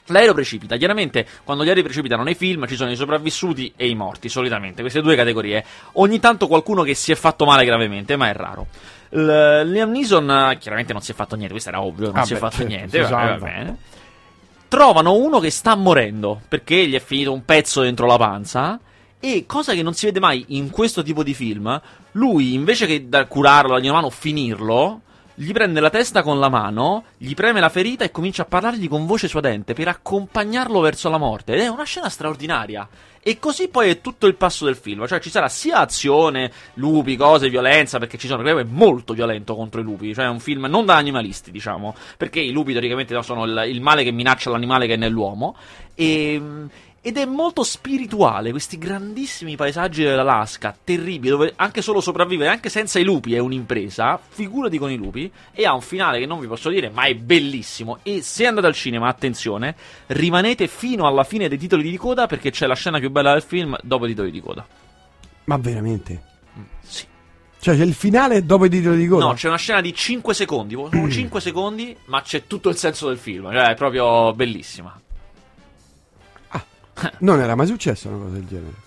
L'aereo 0.07 0.33
precipita, 0.33 0.77
chiaramente 0.77 1.27
quando 1.43 1.63
gli 1.63 1.67
aerei 1.67 1.83
precipitano 1.83 2.23
nei 2.23 2.35
film 2.35 2.65
ci 2.67 2.75
sono 2.75 2.91
i 2.91 2.95
sopravvissuti 2.95 3.73
e 3.75 3.87
i 3.89 3.95
morti, 3.95 4.29
solitamente, 4.29 4.81
queste 4.81 5.01
due 5.01 5.15
categorie. 5.15 5.63
Ogni 5.93 6.19
tanto 6.19 6.47
qualcuno 6.47 6.83
che 6.83 6.93
si 6.93 7.11
è 7.11 7.15
fatto 7.15 7.45
male 7.45 7.65
gravemente, 7.65 8.15
ma 8.15 8.29
è 8.29 8.33
raro. 8.33 8.67
L- 9.09 9.61
Liam 9.69 9.91
Neeson 9.91 10.29
eh, 10.29 10.57
chiaramente 10.59 10.93
non 10.93 11.01
si 11.01 11.11
è 11.11 11.15
fatto 11.15 11.35
niente, 11.35 11.51
questo 11.53 11.69
era 11.69 11.81
ovvio, 11.81 12.07
non 12.07 12.17
Ah 12.17 12.25
si 12.25 12.31
è 12.31 12.35
beh, 12.35 12.39
fatto 12.41 12.55
certo, 12.57 12.69
niente, 12.73 12.99
va, 13.01 13.07
salva. 13.07 13.45
bene. 13.45 13.77
Trovano 14.67 15.13
uno 15.13 15.39
che 15.39 15.49
sta 15.49 15.75
morendo 15.75 16.41
perché 16.47 16.87
gli 16.87 16.93
è 16.95 16.99
finito 16.99 17.31
un 17.31 17.45
pezzo 17.45 17.81
dentro 17.81 18.05
la 18.05 18.17
panza. 18.17 18.79
E 19.19 19.45
cosa 19.47 19.73
che 19.73 19.81
non 19.81 19.93
si 19.93 20.05
vede 20.05 20.19
mai 20.19 20.45
in 20.49 20.69
questo 20.69 21.01
tipo 21.01 21.23
di 21.23 21.33
film, 21.33 21.81
lui 22.11 22.53
invece 22.53 22.85
che 22.85 23.09
da 23.09 23.25
curarlo, 23.25 23.71
dargli 23.71 23.85
una 23.85 23.95
mano, 23.95 24.09
finirlo, 24.11 25.01
gli 25.39 25.51
prende 25.51 25.79
la 25.79 25.91
testa 25.91 26.23
con 26.23 26.39
la 26.39 26.49
mano, 26.49 27.03
gli 27.15 27.35
preme 27.35 27.59
la 27.59 27.69
ferita 27.69 28.03
e 28.03 28.09
comincia 28.09 28.41
a 28.41 28.45
parlargli 28.45 28.87
con 28.87 29.05
voce 29.05 29.27
suadente 29.27 29.75
per 29.75 29.87
accompagnarlo 29.87 30.79
verso 30.79 31.09
la 31.09 31.19
morte. 31.19 31.53
Ed 31.53 31.59
è 31.59 31.67
una 31.67 31.83
scena 31.83 32.09
straordinaria. 32.09 32.89
E 33.21 33.37
così 33.37 33.67
poi 33.67 33.89
è 33.89 34.01
tutto 34.01 34.25
il 34.25 34.33
passo 34.33 34.65
del 34.65 34.75
film. 34.75 35.05
Cioè 35.05 35.19
ci 35.19 35.29
sarà 35.29 35.47
sia 35.47 35.77
azione, 35.77 36.51
lupi, 36.75 37.15
cose, 37.15 37.49
violenza, 37.49 37.99
perché 37.99 38.17
ci 38.17 38.25
sono, 38.25 38.41
perché 38.41 38.61
è 38.61 38.63
molto 38.67 39.13
violento 39.13 39.55
contro 39.55 39.79
i 39.79 39.83
lupi. 39.83 40.11
Cioè 40.15 40.25
è 40.25 40.29
un 40.29 40.39
film 40.39 40.65
non 40.65 40.85
da 40.85 40.95
animalisti, 40.95 41.51
diciamo. 41.51 41.93
Perché 42.17 42.39
i 42.39 42.51
lupi 42.51 42.71
teoricamente 42.71 43.13
no, 43.13 43.21
sono 43.21 43.43
il, 43.43 43.65
il 43.67 43.79
male 43.79 44.03
che 44.03 44.11
minaccia 44.11 44.49
l'animale 44.49 44.87
che 44.87 44.95
è 44.95 44.97
nell'uomo. 44.97 45.55
E, 45.93 46.41
ed 47.07 47.15
è 47.15 47.23
molto 47.23 47.63
spirituale, 47.63 48.51
questi 48.51 48.77
grandissimi 48.77 49.55
paesaggi 49.55 50.03
dell'Alaska, 50.03 50.77
terribili, 50.83 51.29
dove 51.29 51.53
anche 51.55 51.81
solo 51.81 52.01
sopravvivere, 52.01 52.49
anche 52.49 52.67
senza 52.67 52.99
i 52.99 53.05
lupi, 53.05 53.33
è 53.33 53.37
un'impresa. 53.37 54.19
Figurati 54.27 54.77
con 54.77 54.91
i 54.91 54.97
lupi. 54.97 55.31
E 55.53 55.65
ha 55.65 55.73
un 55.73 55.79
finale 55.79 56.19
che 56.19 56.25
non 56.25 56.41
vi 56.41 56.47
posso 56.47 56.67
dire, 56.67 56.89
ma 56.89 57.03
è 57.03 57.15
bellissimo. 57.15 57.99
E 58.03 58.21
se 58.23 58.45
andate 58.45 58.67
al 58.67 58.73
cinema, 58.73 59.07
attenzione, 59.07 59.73
rimanete 60.07 60.67
fino 60.67 61.07
alla 61.07 61.23
fine 61.23 61.47
dei 61.47 61.57
titoli 61.57 61.89
di 61.89 61.95
coda 61.95 62.27
perché 62.27 62.51
c'è 62.51 62.67
la 62.67 62.75
scena 62.75 62.99
più 62.99 63.09
bella 63.09 63.31
del 63.31 63.41
film 63.41 63.77
dopo 63.83 64.03
i 64.03 64.09
titoli 64.09 64.29
di 64.29 64.41
coda. 64.41 64.67
Ma 65.45 65.55
veramente? 65.55 66.21
Sì. 66.81 67.05
Cioè 67.57 67.77
c'è 67.77 67.85
il 67.85 67.93
finale 67.93 68.45
dopo 68.45 68.65
i 68.65 68.69
titoli 68.69 68.97
di 68.97 69.07
coda? 69.07 69.27
No, 69.27 69.33
c'è 69.33 69.47
una 69.47 69.55
scena 69.55 69.79
di 69.79 69.93
5 69.93 70.33
secondi, 70.33 70.75
sono 70.91 71.09
5 71.09 71.39
secondi, 71.39 71.95
ma 72.07 72.21
c'è 72.21 72.47
tutto 72.47 72.67
il 72.67 72.75
senso 72.75 73.07
del 73.07 73.17
film, 73.17 73.49
cioè 73.49 73.69
è 73.69 73.75
proprio 73.75 74.33
bellissima. 74.33 74.99
Non 77.19 77.39
era 77.39 77.55
mai 77.55 77.67
successa 77.67 78.09
una 78.09 78.17
cosa 78.17 78.33
del 78.33 78.47
genere. 78.47 78.85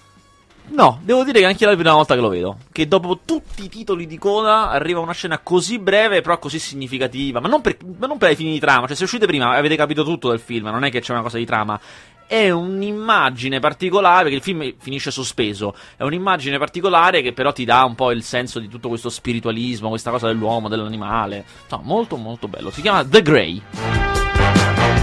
No, 0.70 1.00
devo 1.02 1.24
dire 1.24 1.40
che 1.40 1.46
anche 1.46 1.66
la 1.66 1.74
prima 1.74 1.92
volta 1.92 2.14
che 2.14 2.20
lo 2.20 2.28
vedo. 2.28 2.58
Che 2.70 2.86
dopo 2.86 3.20
tutti 3.24 3.64
i 3.64 3.68
titoli 3.68 4.06
di 4.06 4.18
coda 4.18 4.70
arriva 4.70 5.00
una 5.00 5.12
scena 5.12 5.38
così 5.38 5.78
breve, 5.78 6.20
però 6.20 6.38
così 6.38 6.58
significativa. 6.58 7.40
Ma 7.40 7.48
non 7.48 7.60
per, 7.60 7.76
ma 7.98 8.06
non 8.06 8.18
per 8.18 8.30
i 8.30 8.36
fini 8.36 8.52
di 8.52 8.60
trama. 8.60 8.86
Cioè, 8.86 8.94
se 8.94 9.04
uscite 9.04 9.26
prima 9.26 9.50
avete 9.50 9.74
capito 9.74 10.04
tutto 10.04 10.30
del 10.30 10.38
film, 10.38 10.66
non 10.66 10.84
è 10.84 10.90
che 10.90 11.00
c'è 11.00 11.12
una 11.12 11.22
cosa 11.22 11.38
di 11.38 11.44
trama. 11.44 11.80
È 12.24 12.48
un'immagine 12.50 13.58
particolare, 13.58 14.22
perché 14.22 14.36
il 14.36 14.42
film 14.42 14.74
finisce 14.78 15.10
sospeso. 15.10 15.74
È 15.96 16.04
un'immagine 16.04 16.58
particolare 16.58 17.22
che 17.22 17.32
però 17.32 17.52
ti 17.52 17.64
dà 17.64 17.82
un 17.82 17.96
po' 17.96 18.12
il 18.12 18.22
senso 18.22 18.60
di 18.60 18.68
tutto 18.68 18.86
questo 18.88 19.08
spiritualismo, 19.08 19.88
questa 19.88 20.12
cosa 20.12 20.28
dell'uomo, 20.28 20.68
dell'animale. 20.68 21.44
Insomma, 21.64 21.82
molto 21.82 22.16
molto 22.16 22.46
bello. 22.46 22.70
Si 22.70 22.80
chiama 22.80 23.04
The 23.04 23.22
Grey. 23.22 24.09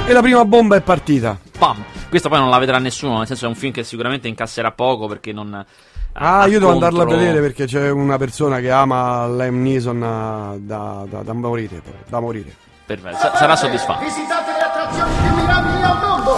E 0.09 0.13
la 0.13 0.21
prima 0.21 0.45
bomba 0.45 0.77
è 0.77 0.81
partita. 0.81 1.37
Pam! 1.57 1.83
Questa 2.07 2.29
poi 2.29 2.39
non 2.39 2.49
la 2.49 2.57
vedrà 2.59 2.79
nessuno, 2.79 3.17
nel 3.17 3.27
senso 3.27 3.45
è 3.45 3.47
un 3.49 3.55
film 3.55 3.73
che 3.73 3.83
sicuramente 3.83 4.29
incasserà 4.29 4.71
poco 4.71 5.05
perché 5.07 5.33
non... 5.33 5.65
Ah, 6.13 6.45
io 6.47 6.59
devo 6.59 6.71
contro- 6.71 6.87
andarla 6.87 7.03
a 7.03 7.17
vedere 7.17 7.41
perché 7.41 7.65
c'è 7.65 7.89
una 7.91 8.17
persona 8.17 8.59
che 8.59 8.71
ama 8.71 9.27
Liam 9.27 9.61
Neeson 9.61 10.01
eh, 10.01 10.59
da, 10.61 11.05
da- 11.07 11.21
da 11.23 11.33
morire. 11.33 11.81
Da 12.07 12.19
morire. 12.21 12.55
Perfetto, 12.85 13.17
sa- 13.17 13.35
sarà 13.35 13.55
soddisfatto. 13.57 14.03
Visitate 14.05 14.51
le 14.51 14.61
attrazioni 14.61 15.13
più 15.21 15.35
mirabili 15.35 15.83
al 15.83 15.99
mondo! 15.99 16.35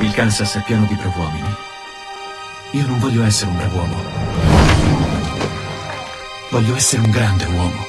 Il 0.00 0.12
Kansas 0.12 0.56
è 0.56 0.62
pieno 0.64 0.84
di 0.86 0.94
brav'uomini. 0.94 1.54
Io 2.72 2.86
non 2.86 2.98
voglio 2.98 3.22
essere 3.22 3.50
un 3.50 3.56
brav'uomo. 3.56 3.96
Voglio 6.50 6.74
essere 6.74 7.02
un 7.02 7.10
grande 7.10 7.44
uomo. 7.46 7.87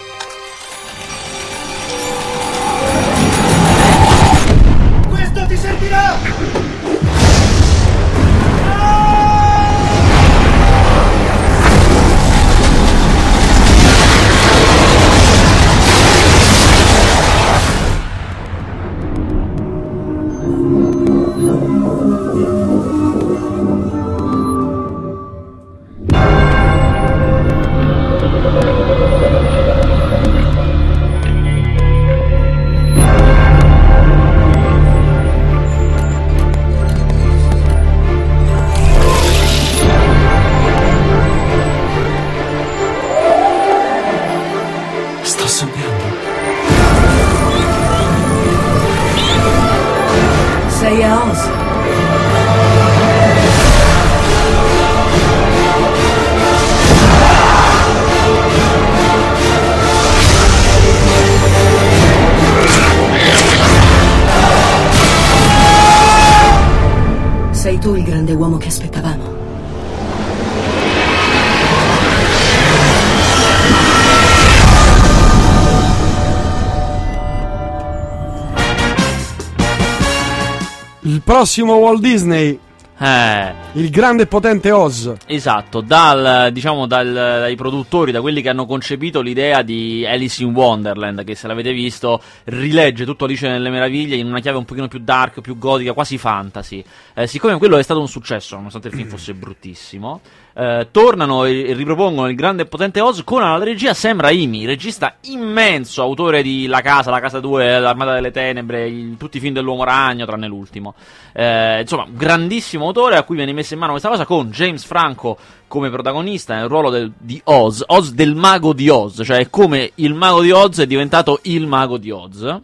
Il 81.10 81.22
prossimo 81.24 81.74
Walt 81.78 82.02
Disney, 82.02 82.60
Eh, 83.02 83.54
il 83.76 83.90
grande 83.90 84.24
e 84.24 84.28
potente 84.28 84.70
Oz. 84.72 85.14
esatto, 85.26 85.80
dal, 85.82 86.52
diciamo 86.52 86.86
dal- 86.86 87.14
dai 87.14 87.56
produttori, 87.56 88.12
da 88.12 88.20
quelli 88.20 88.42
che 88.42 88.50
hanno 88.50 88.66
concepito 88.66 89.22
l'idea 89.22 89.62
di 89.64 90.06
Alice 90.06 90.44
in 90.44 90.54
Wonderland, 90.54 91.24
che 91.24 91.34
se 91.34 91.48
l'avete 91.48 91.72
visto 91.72 92.22
rilegge 92.44 93.06
tutto 93.06 93.24
Alice 93.24 93.48
nelle 93.48 93.70
Meraviglie 93.70 94.18
in 94.18 94.28
una 94.28 94.42
chiave 94.42 94.58
un 94.58 94.66
pochino 94.66 94.88
più 94.90 95.00
dark, 95.00 95.40
più 95.42 95.58
gotica, 95.58 95.94
quasi 95.94 96.18
fantasy. 96.20 96.84
Eh, 97.16 97.26
siccome 97.26 97.58
quello 97.58 97.78
è 97.78 97.84
stato 97.84 98.02
un 98.02 98.10
successo, 98.10 98.58
nonostante 98.58 98.90
il 98.90 98.94
film 98.94 99.08
fosse 99.10 99.34
bruttissimo, 99.34 100.20
eh, 100.60 100.88
tornano 100.92 101.46
e, 101.46 101.72
ripropongono 101.74 102.28
il 102.28 102.36
grande 102.36 102.64
e 102.64 102.66
potente 102.66 103.00
Oz 103.00 103.24
con 103.24 103.42
alla 103.42 103.64
regia 103.64 103.94
Sam 103.94 104.20
Raimi, 104.20 104.66
regista 104.66 105.16
immenso, 105.22 106.02
autore 106.02 106.42
di 106.42 106.68
La 106.68 106.82
Casa, 106.82 107.12
La 107.12 107.22
Casa 107.22 107.40
2, 107.40 107.80
L'Armata 107.80 108.14
delle 108.14 108.32
Tenebre, 108.32 108.88
il- 108.88 109.16
tutti 109.18 109.38
i 109.38 109.40
film 109.40 109.54
dell'Uomo 109.54 109.84
Ragno, 109.86 110.26
tranne 110.26 110.48
l'ultimo. 110.48 110.96
Eh, 111.32 111.82
insomma, 111.82 112.06
grandissimo 112.10 112.86
autore 112.88 113.16
a 113.16 113.24
cui 113.24 113.38
viene 113.38 113.54
messa 113.54 113.74
in 113.74 113.80
mano 113.80 113.92
questa 113.92 114.10
cosa 114.10 114.26
con 114.26 114.50
James 114.52 114.84
Franco 114.84 115.38
come 115.68 115.90
protagonista 115.90 116.56
nel 116.56 116.68
ruolo 116.68 116.90
del- 116.90 117.12
di 117.18 117.40
Oz, 117.46 117.84
Oz 117.88 118.12
del 118.12 118.36
mago 118.36 118.74
di 118.74 118.90
Oz, 118.90 119.22
cioè 119.24 119.50
come 119.50 119.92
il 119.96 120.14
mago 120.14 120.42
di 120.42 120.52
Oz 120.52 120.80
è 120.80 120.88
diventato 120.88 121.40
il 121.44 121.68
mago 121.68 121.98
di 121.98 122.12
Oz. 122.12 122.58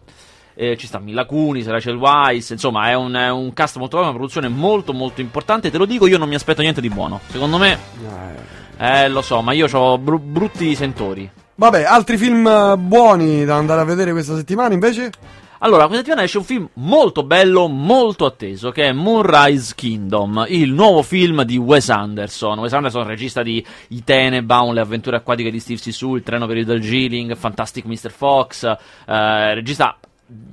Eh, 0.55 0.77
ci 0.77 0.87
sta 0.87 0.99
Mila 0.99 1.25
Kunis, 1.25 1.67
Rachel 1.67 1.97
Weisz, 1.97 2.51
insomma 2.51 2.89
è 2.89 2.93
un, 2.95 3.13
è 3.13 3.29
un 3.29 3.53
cast 3.53 3.77
molto 3.77 3.97
bravo, 3.97 4.09
una 4.11 4.17
produzione 4.17 4.47
molto 4.47 4.93
molto 4.93 5.21
importante, 5.21 5.69
te 5.69 5.77
lo 5.77 5.85
dico, 5.85 6.07
io 6.07 6.17
non 6.17 6.29
mi 6.29 6.35
aspetto 6.35 6.61
niente 6.61 6.81
di 6.81 6.89
buono. 6.89 7.19
Secondo 7.27 7.57
me, 7.57 7.77
eh 8.77 9.09
lo 9.09 9.21
so, 9.21 9.41
ma 9.41 9.51
io 9.51 9.67
ho 9.71 9.97
brutti 9.97 10.73
sentori. 10.75 11.29
Vabbè, 11.55 11.83
altri 11.83 12.17
film 12.17 12.45
eh, 12.47 12.75
buoni 12.77 13.45
da 13.45 13.55
andare 13.55 13.81
a 13.81 13.85
vedere 13.85 14.11
questa 14.11 14.35
settimana 14.35 14.73
invece? 14.73 15.11
Allora, 15.59 15.83
questa 15.87 16.03
settimana 16.03 16.23
esce 16.23 16.37
un 16.37 16.43
film 16.43 16.69
molto 16.73 17.23
bello, 17.23 17.67
molto 17.67 18.25
atteso, 18.25 18.71
che 18.71 18.89
è 18.89 18.91
Moonrise 18.91 19.73
Kingdom, 19.73 20.45
il 20.49 20.73
nuovo 20.73 21.01
film 21.01 21.43
di 21.43 21.57
Wes 21.57 21.89
Anderson. 21.89 22.59
Wes 22.59 22.73
Anderson, 22.73 23.05
regista 23.05 23.41
di 23.41 23.65
I 23.87 24.03
Tenenbaum, 24.03 24.73
Le 24.73 24.81
avventure 24.81 25.15
acquatiche 25.15 25.49
di 25.49 25.61
Steve 25.61 25.79
Sisu, 25.79 26.17
Il 26.17 26.23
treno 26.23 26.45
per 26.45 26.57
il 26.57 26.65
Darjeeling, 26.65 27.35
Fantastic 27.35 27.85
Mr. 27.85 28.11
Fox, 28.11 28.63
eh, 28.63 29.53
regista 29.53 29.97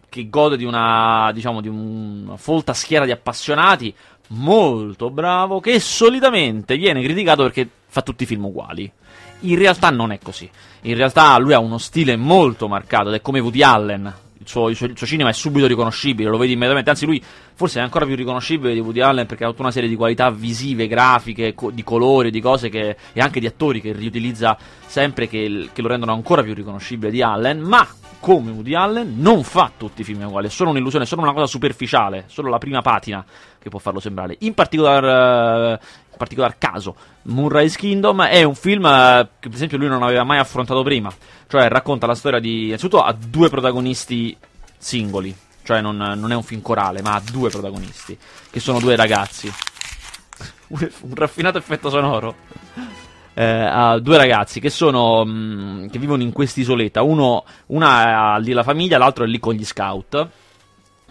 che 0.09 0.29
gode 0.29 0.57
di 0.57 0.65
una, 0.65 1.31
diciamo, 1.33 1.61
di 1.61 1.69
una 1.69 2.37
folta 2.37 2.75
schiera 2.75 3.05
di 3.05 3.11
appassionati, 3.11 3.95
molto 4.29 5.11
bravo, 5.11 5.61
che 5.61 5.81
solitamente 5.81 6.77
viene 6.77 7.03
criticato 7.03 7.43
perché 7.43 7.69
fa 7.87 8.03
tutti 8.03 8.25
i 8.25 8.27
film 8.27 8.45
uguali. 8.45 8.91
In 9.41 9.59
realtà 9.59 9.91
non 9.91 10.13
è 10.13 10.19
così. 10.23 10.49
In 10.83 10.95
realtà 10.95 11.37
lui 11.39 11.53
ha 11.53 11.59
uno 11.59 11.79
stile 11.79 12.17
molto 12.17 12.69
marcato 12.69 13.09
ed 13.09 13.15
è 13.15 13.21
come 13.21 13.41
Woody 13.41 13.63
Allen. 13.63 14.15
Il 14.43 14.49
suo, 14.49 14.69
il 14.69 14.77
suo- 14.77 14.87
il 14.87 14.97
suo 14.97 15.07
cinema 15.07 15.31
è 15.31 15.33
subito 15.33 15.67
riconoscibile, 15.67 16.29
lo 16.29 16.37
vedi 16.37 16.53
immediatamente. 16.53 16.91
Anzi, 16.91 17.07
lui 17.07 17.23
forse 17.55 17.79
è 17.79 17.83
ancora 17.83 18.05
più 18.05 18.17
riconoscibile 18.17 18.75
di 18.75 18.81
Woody 18.81 19.01
Allen 19.01 19.27
perché 19.27 19.45
ha 19.45 19.49
tutta 19.49 19.63
una 19.63 19.71
serie 19.71 19.89
di 19.89 19.95
qualità 19.95 20.31
visive, 20.31 20.89
grafiche, 20.89 21.55
co- 21.55 21.71
di 21.71 21.85
colori, 21.85 22.31
di 22.31 22.41
cose 22.41 22.69
che, 22.69 22.97
e 23.13 23.21
anche 23.21 23.39
di 23.39 23.47
attori 23.47 23.81
che 23.81 23.93
riutilizza 23.93 24.59
sempre 24.85 25.29
che, 25.29 25.69
che 25.73 25.81
lo 25.81 25.89
rendono 25.89 26.13
ancora 26.13 26.43
più 26.43 26.55
riconoscibile 26.55 27.13
di 27.13 27.23
Allen. 27.23 27.61
Ma 27.61 27.87
come 28.19 28.53
Woody 28.53 28.75
Allen 28.75 29.15
non 29.17 29.43
fa 29.43 29.71
tutti 29.77 30.03
i 30.03 30.05
film 30.05 30.23
uguali, 30.23 30.47
è 30.47 30.51
solo 30.51 30.71
un'illusione, 30.71 31.05
è 31.05 31.09
solo 31.09 31.23
una 31.23 31.33
cosa 31.33 31.47
superficiale, 31.47 32.25
solo 32.29 32.51
la 32.51 32.59
prima 32.59 32.81
patina 32.81 33.25
che 33.59 33.69
può 33.69 33.79
farlo 33.79 33.99
sembrare. 34.01 34.37
In 34.41 34.55
particolar, 34.55 35.05
eh, 35.73 35.81
particolar 36.23 36.57
caso, 36.57 36.95
Moonrise 37.23 37.77
Kingdom 37.77 38.23
è 38.23 38.45
un 38.45 38.55
film 38.55 38.87
eh, 38.87 39.29
che 39.41 39.49
per 39.49 39.57
esempio 39.57 39.77
lui 39.77 39.89
non 39.89 40.05
aveva 40.05 40.23
mai 40.23 40.39
affrontato 40.39 40.85
prima, 40.85 41.13
cioè 41.49 41.69
racconta 41.69 42.07
la 42.07 42.15
storia 42.15 42.39
di, 42.39 42.67
innanzitutto 42.67 43.03
ha 43.03 43.13
due 43.13 43.49
protagonisti 43.49 44.37
singoli, 44.79 45.35
cioè 45.65 45.81
non, 45.81 45.97
non 45.97 46.31
è 46.31 46.37
un 46.37 46.45
film 46.45 46.63
corale, 46.63 47.03
ma 47.03 47.15
ha 47.15 47.23
due 47.29 47.51
protagonisti, 47.51 48.17
che 48.51 48.61
sono 48.61 48.79
due 48.79 48.95
ragazzi. 48.95 49.53
un, 50.69 51.15
raffinato 51.15 51.59
effetto 51.59 51.91
sonoro. 51.91 52.35
Eh, 53.35 53.45
ha 53.45 53.99
due 53.99 54.19
ragazzi 54.19 54.61
che 54.61 54.69
sono 54.69 55.25
mh, 55.25 55.91
che 55.91 55.99
vivono 55.99 56.23
in 56.23 56.33
quest'isoletta. 56.33 57.03
Uno, 57.03 57.45
una 57.67 58.35
ha 58.35 58.37
lì 58.37 58.53
la 58.53 58.63
famiglia, 58.63 58.99
l'altro 58.99 59.25
è 59.25 59.27
lì 59.27 59.41
con 59.41 59.55
gli 59.55 59.65
scout. 59.65 60.29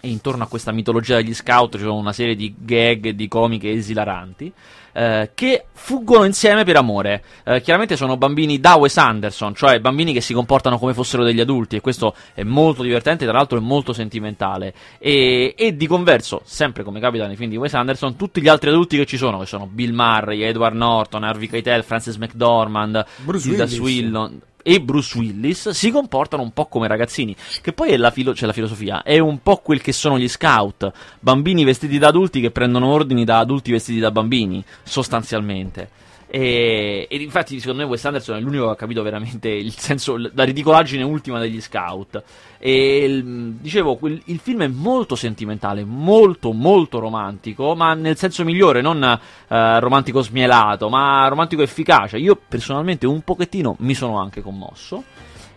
E 0.04 0.08
intorno 0.08 0.42
a 0.42 0.48
questa 0.48 0.72
mitologia 0.72 1.14
degli 1.14 1.32
scout 1.32 1.78
c'è 1.78 1.86
una 1.86 2.12
serie 2.12 2.34
di 2.34 2.52
gag 2.58 3.10
di 3.10 3.28
comiche 3.28 3.70
esilaranti. 3.70 4.52
eh, 4.92 5.30
che 5.34 5.64
fuggono 5.72 6.24
insieme 6.24 6.64
per 6.64 6.76
amore. 6.76 7.22
Eh, 7.44 7.60
chiaramente 7.60 7.96
sono 7.96 8.16
bambini 8.16 8.60
da 8.60 8.74
Wes 8.74 8.96
Anderson, 8.96 9.54
cioè 9.54 9.80
bambini 9.80 10.12
che 10.12 10.20
si 10.20 10.34
comportano 10.34 10.78
come 10.78 10.94
fossero 10.94 11.24
degli 11.24 11.40
adulti, 11.40 11.76
e 11.76 11.80
questo 11.80 12.14
è 12.34 12.42
molto 12.42 12.82
divertente, 12.82 13.24
tra 13.24 13.34
l'altro 13.34 13.58
è 13.58 13.60
molto 13.60 13.92
sentimentale. 13.92 14.74
E, 14.98 15.54
e 15.56 15.76
di 15.76 15.86
converso, 15.86 16.42
sempre 16.44 16.82
come 16.82 17.00
capita 17.00 17.26
nei 17.26 17.36
film 17.36 17.50
di 17.50 17.56
Wes 17.56 17.74
Anderson, 17.74 18.16
tutti 18.16 18.40
gli 18.40 18.48
altri 18.48 18.70
adulti 18.70 18.96
che 18.96 19.06
ci 19.06 19.16
sono, 19.16 19.38
che 19.38 19.46
sono 19.46 19.66
Bill 19.66 19.92
Murray, 19.92 20.42
Edward 20.42 20.76
Norton, 20.76 21.24
Harvey 21.24 21.48
Keitel, 21.48 21.82
Frances 21.84 22.16
McDormand, 22.16 23.04
Bruce 23.24 23.48
Tilda 23.48 23.64
Willis. 23.80 24.30
E 24.62 24.80
Bruce 24.80 25.18
Willis 25.18 25.70
si 25.70 25.90
comportano 25.90 26.42
un 26.42 26.52
po' 26.52 26.66
come 26.66 26.88
ragazzini, 26.88 27.34
che 27.60 27.72
poi 27.72 27.90
è 27.90 27.96
la, 27.96 28.10
filo- 28.10 28.34
cioè 28.34 28.46
la 28.46 28.52
filosofia, 28.52 29.02
è 29.02 29.18
un 29.18 29.42
po' 29.42 29.56
quel 29.56 29.82
che 29.82 29.92
sono 29.92 30.18
gli 30.18 30.28
scout, 30.28 30.90
bambini 31.20 31.64
vestiti 31.64 31.98
da 31.98 32.08
adulti 32.08 32.40
che 32.40 32.50
prendono 32.50 32.86
ordini 32.92 33.24
da 33.24 33.38
adulti 33.38 33.72
vestiti 33.72 33.98
da 33.98 34.10
bambini, 34.10 34.64
sostanzialmente. 34.82 35.90
E, 36.34 37.06
e 37.10 37.16
infatti, 37.18 37.60
secondo 37.60 37.82
me, 37.82 37.88
Wes 37.90 38.06
Anderson 38.06 38.36
è 38.38 38.40
l'unico 38.40 38.64
che 38.64 38.70
ha 38.70 38.76
capito 38.76 39.02
veramente 39.02 39.50
il 39.50 39.70
senso, 39.76 40.16
la 40.16 40.44
ridicolaggine 40.44 41.02
ultima 41.02 41.38
degli 41.38 41.60
scout. 41.60 42.22
E 42.58 43.04
il- 43.04 43.56
dicevo, 43.60 43.96
quel- 43.96 44.22
il 44.26 44.38
film 44.38 44.62
è 44.62 44.66
molto 44.66 45.14
sentimentale, 45.14 45.84
molto, 45.84 46.52
molto 46.52 47.00
romantico, 47.00 47.74
ma 47.74 47.92
nel 47.92 48.16
senso 48.16 48.44
migliore, 48.44 48.80
non 48.80 49.02
eh, 49.04 49.78
romantico 49.80 50.22
smielato, 50.22 50.88
ma 50.88 51.28
romantico 51.28 51.60
efficace. 51.60 52.16
Io 52.16 52.40
personalmente 52.48 53.06
un 53.06 53.20
pochettino 53.20 53.76
mi 53.80 53.92
sono 53.92 54.18
anche 54.18 54.40
commosso. 54.40 55.04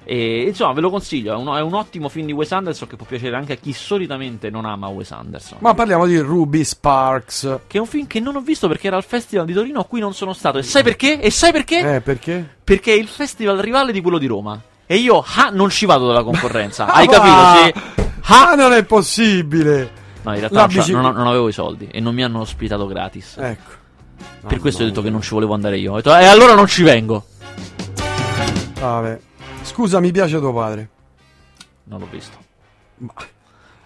E 0.08 0.44
insomma, 0.48 0.72
ve 0.74 0.82
lo 0.82 0.90
consiglio. 0.92 1.34
È 1.34 1.36
un, 1.36 1.48
è 1.56 1.62
un 1.62 1.74
ottimo 1.74 2.10
film 2.10 2.28
di 2.28 2.32
Wes 2.32 2.52
Anderson 2.52 2.88
che 2.88 2.96
può 2.96 3.06
piacere 3.08 3.36
anche 3.36 3.54
a 3.54 3.56
chi 3.56 3.74
solitamente 3.74 4.50
non 4.52 4.66
ama 4.66 4.88
Wes 4.88 5.12
Anderson. 5.12 5.58
Ma 5.62 5.74
parliamo 5.74 6.06
di 6.06 6.18
Ruby 6.20 6.64
Sparks. 6.64 7.60
Che 7.68 7.78
è 7.78 7.82
un 7.82 7.88
film 7.88 8.06
che 8.08 8.20
non 8.20 8.36
ho 8.36 8.42
visto 8.42 8.68
perché 8.68 8.88
era 8.88 8.98
al 8.98 9.04
Festival 9.04 9.46
di 9.46 9.54
Torino 9.54 9.80
a 9.80 9.86
cui 9.86 10.00
non 10.00 10.14
sono 10.14 10.34
stato. 10.34 10.60
E 10.60 10.64
sai 10.64 10.84
perché? 10.84 11.20
E 11.20 11.32
sai 11.32 11.52
perché? 11.52 11.96
Eh, 11.96 12.02
perché? 12.02 12.48
Perché 12.64 12.94
è 12.94 12.96
il 12.98 13.08
festival 13.08 13.58
rivale 13.58 13.92
di 13.92 14.02
quello 14.02 14.18
di 14.20 14.28
Roma. 14.28 14.62
E 14.86 14.98
io, 14.98 15.24
ah, 15.38 15.50
non 15.52 15.70
ci 15.72 15.88
vado 15.88 16.06
dalla 16.08 16.24
concorrenza. 16.24 16.86
Hai 16.94 17.08
Ah, 17.08 17.10
capito? 17.10 17.80
Sì. 17.96 18.10
Ah, 18.28 18.54
non 18.56 18.74
è 18.74 18.84
possibile. 18.84 19.90
No, 20.22 20.34
in 20.34 20.40
realtà 20.40 20.68
non, 20.92 21.02
non 21.02 21.16
non 21.16 21.28
avevo 21.28 21.48
i 21.48 21.52
soldi 21.52 21.88
e 21.92 22.00
non 22.00 22.14
mi 22.14 22.24
hanno 22.24 22.40
ospitato 22.42 22.86
gratis. 22.88 23.38
Ecco. 23.40 23.72
per 24.48 24.60
questo 24.60 24.84
ho 24.84 24.86
detto 24.86 25.02
che 25.02 25.10
non 25.10 25.22
ci 25.22 25.34
volevo 25.34 25.54
andare 25.56 25.78
io. 25.78 25.94
Ho 25.94 25.96
detto, 25.98 26.16
e 26.16 26.26
allora 26.26 26.54
non 26.56 26.68
ci 26.68 26.84
vengo. 26.84 27.26
Vabbè. 28.80 29.20
Scusa, 29.66 30.00
mi 30.00 30.12
piace 30.12 30.38
tuo 30.40 30.54
padre. 30.54 30.90
Non 31.86 32.00
l'ho 32.00 32.08
visto. 32.10 32.38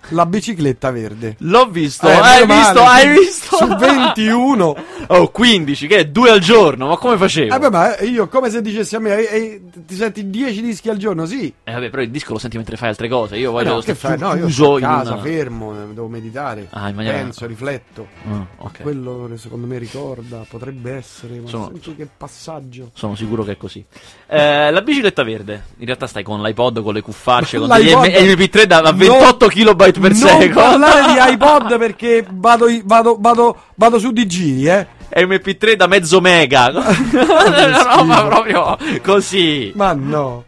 La 0.10 0.26
bicicletta 0.26 0.92
verde. 0.92 1.36
L'ho 1.40 1.68
visto, 1.70 2.08
Eh, 2.08 2.12
hai 2.14 2.46
visto, 2.46 2.84
male, 2.84 3.02
hai 3.10 3.18
visto. 3.20 3.56
Su 3.58 3.68
21. 3.76 4.76
Oh, 5.12 5.30
15, 5.30 5.88
che 5.88 5.98
è 5.98 6.06
due 6.06 6.30
al 6.30 6.40
giorno, 6.40 6.86
ma 6.88 6.96
come 6.98 7.18
facevo? 7.18 7.48
Vabbè, 7.48 7.70
ma 7.72 7.98
io 8.02 8.28
come 8.28 8.52
se 8.52 8.62
dicessi 8.62 8.96
a 8.96 9.00
me, 9.00 9.16
"Ehi, 9.18 9.26
ehi, 9.26 9.62
ti 9.88 9.96
senti 9.96 10.30
10 10.30 10.62
dischi 10.62 10.88
al 10.90 10.98
giorno? 10.98 11.26
Sì. 11.26 11.52
Eh, 11.64 11.72
vabbè, 11.72 11.90
però 11.90 12.04
il 12.04 12.12
disco 12.12 12.34
lo 12.34 12.38
senti 12.38 12.58
mentre 12.58 12.78
fai 12.78 12.90
altre 12.90 13.10
cose. 13.10 13.36
Io 13.38 13.50
voglio 13.50 13.70
Eh 13.70 13.74
no, 13.74 13.82
stare 13.82 13.98
che 13.98 14.00
fai? 14.08 14.18
No, 14.20 14.36
io 14.36 14.48
sto 14.50 14.76
a 14.76 14.80
casa, 14.80 15.14
una- 15.14 15.22
fermo, 15.24 15.74
eh, 15.74 15.88
devo 15.96 16.08
meditare. 16.10 16.68
Ah, 16.70 16.92
maniera- 16.92 17.18
Penso, 17.18 17.48
rifletto. 17.48 18.06
Ah, 18.30 18.36
A 18.36 18.46
ok. 18.58 18.82
quello 18.84 19.28
che 19.32 19.38
secondo 19.38 19.66
me 19.66 19.80
ricorda, 19.80 20.46
potrebbe 20.48 20.92
essere, 20.98 21.40
ma 21.40 21.48
Sono- 21.50 21.72
che 21.96 22.08
passaggio. 22.16 22.92
Sono 22.94 23.16
sicuro 23.16 23.44
che 23.44 23.54
è 23.54 23.58
così. 23.58 23.84
Eh, 24.28 24.70
la 24.70 24.82
bicicletta 24.82 25.24
verde. 25.24 25.64
In 25.78 25.86
realtà 25.88 26.06
stai 26.06 26.22
con 26.22 26.40
l'iPod, 26.44 26.84
con 26.84 26.94
le 26.94 27.02
cuffacce, 27.02 27.58
con 27.58 27.68
L'iPod- 27.68 28.04
degli 28.14 28.28
M- 28.30 28.34
MP3 28.38 28.66
da, 28.68 28.82
da 28.82 28.92
28 28.92 29.48
kb 29.48 29.90
per 30.00 30.12
non 30.12 30.16
secondo. 30.16 30.54
parlare 30.54 31.14
di 31.14 31.18
iPod 31.34 31.78
perché 31.78 32.26
vado, 32.30 32.68
vado, 32.84 33.18
vado, 33.20 33.58
vado 33.76 34.00
su 34.00 34.12
di 34.12 34.26
giri, 34.26 34.68
eh. 34.68 34.88
MP3 35.16 35.74
da 35.74 35.88
mezzo 35.88 36.22
mega. 36.22 36.70
Una 36.72 37.96
roba 37.96 38.26
proprio 38.26 38.78
così. 39.02 39.72
Ma 39.76 39.94
no. 39.94 40.46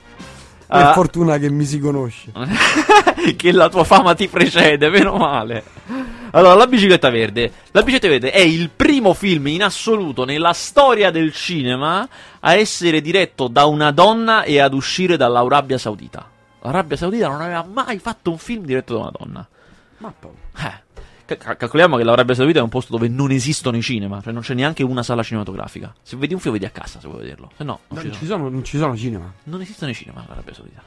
Per 0.67 0.91
fortuna 0.93 1.37
che 1.37 1.49
mi 1.49 1.65
si 1.65 1.79
conosce. 1.79 2.31
che 3.35 3.51
la 3.51 3.67
tua 3.67 3.83
fama 3.83 4.13
ti 4.13 4.29
precede, 4.29 4.89
meno 4.89 5.17
male. 5.17 5.63
Allora, 6.31 6.53
la 6.53 6.67
bicicletta 6.67 7.09
verde. 7.09 7.51
La 7.71 7.81
bicicletta 7.81 8.07
verde 8.07 8.31
è 8.31 8.39
il 8.39 8.69
primo 8.73 9.13
film 9.13 9.47
in 9.47 9.63
assoluto 9.63 10.23
nella 10.23 10.53
storia 10.53 11.11
del 11.11 11.33
cinema 11.33 12.07
a 12.39 12.55
essere 12.55 13.01
diretto 13.01 13.49
da 13.49 13.65
una 13.65 13.91
donna 13.91 14.43
e 14.43 14.59
ad 14.59 14.73
uscire 14.73 15.17
dall'Arabia 15.17 15.77
Saudita. 15.77 16.25
L'Arabia 16.61 16.97
Saudita 16.97 17.27
non 17.27 17.41
aveva 17.41 17.63
mai 17.63 17.97
fatto 17.99 18.31
un 18.31 18.37
film 18.37 18.65
diretto 18.65 18.93
da 18.93 18.99
una 19.01 19.11
donna. 19.17 19.47
Ma. 19.97 20.13
Eh. 21.25 21.35
ca- 21.37 21.55
Calcoliamo 21.55 21.97
che 21.97 22.03
l'Arabia 22.03 22.35
Saudita 22.35 22.59
è 22.59 22.61
un 22.61 22.69
posto 22.69 22.91
dove 22.91 23.07
non 23.07 23.31
esistono 23.31 23.77
i 23.77 23.81
cinema, 23.81 24.21
cioè 24.21 24.33
non 24.33 24.41
c'è 24.41 24.53
neanche 24.53 24.83
una 24.83 25.03
sala 25.03 25.23
cinematografica. 25.23 25.93
Se 26.01 26.15
vedi 26.17 26.33
un 26.33 26.39
film, 26.39 26.53
vedi 26.53 26.65
a 26.65 26.69
casa 26.69 26.99
se 26.99 27.07
vuoi 27.07 27.21
vederlo. 27.21 27.51
Se 27.57 27.63
no, 27.63 27.79
non 27.87 28.01
sono. 28.01 28.13
ci 28.13 28.25
sono, 28.25 28.49
non 28.49 28.63
ci 28.63 28.77
sono 28.77 28.95
cinema. 28.95 29.31
Non 29.43 29.61
esistono 29.61 29.91
i 29.91 29.93
cinema 29.95 30.23
all'Arabia 30.25 30.53
Saudita. 30.53 30.81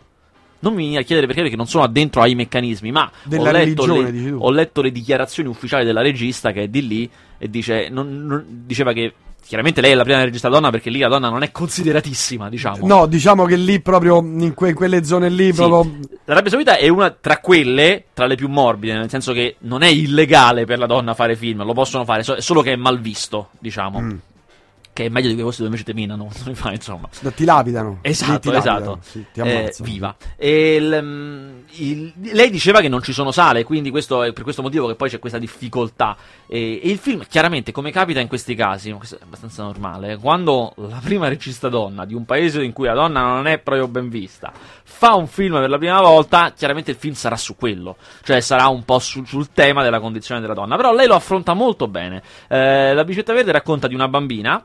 Non 0.61 0.73
mi 0.73 0.83
vieni 0.83 0.97
a 0.97 1.03
chiedere 1.03 1.27
perché, 1.27 1.43
perché 1.43 1.57
non 1.57 1.67
sono 1.67 1.85
addentro 1.85 2.23
ai 2.23 2.35
meccanismi, 2.35 2.91
ma 2.91 3.11
ho, 3.31 3.51
letto 3.51 3.85
le, 3.85 4.31
ho 4.33 4.51
letto 4.51 4.81
le 4.81 4.91
dichiarazioni 4.93 5.49
ufficiali 5.49 5.85
della 5.85 6.01
regista 6.01 6.53
che 6.53 6.63
è 6.63 6.69
di 6.69 6.87
lì 6.87 7.11
e 7.37 7.51
dice, 7.51 7.89
non- 7.91 8.25
non- 8.25 8.45
diceva 8.65 8.93
che 8.95 9.13
chiaramente 9.47 9.81
lei 9.81 9.93
è 9.93 9.95
la 9.95 10.03
prima 10.05 10.23
regista 10.25 10.49
donna 10.49 10.71
perché 10.71 10.91
lì 10.91 10.99
la 10.99 11.09
donna 11.09 11.29
non 11.29 11.43
è 11.43 11.51
consideratissima, 11.51 12.49
diciamo. 12.49 12.87
No, 12.87 13.07
diciamo 13.07 13.45
che 13.45 13.57
lì 13.57 13.81
proprio 13.81 14.19
in, 14.19 14.53
que- 14.55 14.73
quelle 14.75 15.05
zone 15.05 15.29
lì 15.29 15.47
Sì. 15.47 15.53
proprio 15.53 15.99
L'Arabia 16.25 16.51
Saudita 16.51 16.77
è 16.77 16.89
una 16.89 17.11
tra 17.11 17.39
quelle, 17.39 18.05
tra 18.15 18.27
le 18.27 18.35
più 18.35 18.49
morbide, 18.49 18.95
nel 18.95 19.11
senso 19.11 19.33
che 19.33 19.57
non 19.61 19.83
è 19.83 19.89
illegale 19.89 20.65
per 20.65 20.79
la 20.79 20.87
donna 20.87 21.15
fare 21.15 21.37
film, 21.37 21.65
lo 21.65 21.75
possono 21.75 22.05
fare, 22.05 22.23
so- 22.23 22.41
solo 22.41 22.63
che 22.63 22.73
è 22.73 22.77
mal 22.77 22.99
visto, 23.01 23.51
diciamo. 23.59 24.01
Mm. 24.01 24.11
Che 24.95 25.07
è 25.07 25.09
meglio 25.09 25.27
di 25.27 25.33
quei 25.35 25.45
posti 25.45 25.63
dove 25.63 25.75
invece 25.75 25.93
te 25.93 25.99
minano, 25.99 26.31
insomma. 26.71 27.09
ti 27.35 27.45
lapidano. 27.45 27.99
Esatto, 28.01 28.39
ti 28.39 28.51
lapidano, 28.53 28.79
esatto. 28.79 28.99
sì, 29.03 29.25
ti 29.33 29.41
Eh, 29.41 29.75
viva. 29.81 30.15
E 30.37 30.75
il, 30.77 31.01
mm, 31.03 31.59
il- 31.79 32.13
lei 32.33 32.49
diceva 32.49 32.81
che 32.81 32.89
non 32.89 33.03
ci 33.03 33.13
sono 33.13 33.33
sale, 33.33 33.65
quindi 33.65 33.91
questo 33.91 34.23
è 34.23 34.33
per 34.33 34.45
questo 34.45 34.63
motivo 34.63 34.87
che 34.87 34.95
poi 34.95 35.09
c'è 35.09 35.19
questa 35.19 35.39
difficoltà. 35.39 36.17
E, 36.47 36.81
e 36.81 36.91
il 36.91 36.99
film, 36.99 37.25
chiaramente, 37.29 37.73
come 37.73 37.91
capita 37.91 38.21
in 38.21 38.29
questi 38.29 38.55
casi, 38.55 38.93
questo 38.93 39.17
è 39.17 39.23
abbastanza 39.25 39.65
normale, 39.65 40.13
eh, 40.13 40.17
quando 40.17 40.73
la 40.77 41.01
prima 41.03 41.27
regista 41.27 41.69
donna 41.69 42.05
di 42.05 42.15
un 42.15 42.25
paese 42.25 42.63
in 42.63 42.73
cui 42.73 42.87
la 42.87 42.95
donna 42.95 43.21
non 43.23 43.49
è 43.49 43.59
proprio 43.59 43.89
ben 43.89 44.09
vista 44.09 44.53
fa 44.87 45.15
un 45.17 45.27
film 45.27 45.55
per 45.59 45.69
la 45.69 45.77
prima 45.79 46.01
volta, 46.01 46.53
chiaramente 46.53 46.93
il 46.93 46.97
film 46.97 47.15
sarà 47.15 47.37
su 47.37 47.57
quello, 47.57 47.97
cioè 48.23 48.41
sarà 48.41 48.69
un 48.69 48.85
po' 48.85 49.01
su- 49.01 49.25
sul 49.25 49.49
tema 49.53 49.83
della 49.83 49.99
condizione 49.99 50.41
della 50.41 50.55
donna. 50.55 50.77
Però 50.77 50.95
lei 50.95 51.09
lo 51.09 51.17
affronta 51.17 51.53
molto 51.53 51.89
bene. 51.89 52.23
Eh, 52.49 52.95
la 52.95 53.03
bicicletta 53.03 53.33
verde 53.33 53.51
racconta 53.53 53.89
di 53.89 53.95
una 53.95 54.07
bambina 54.09 54.65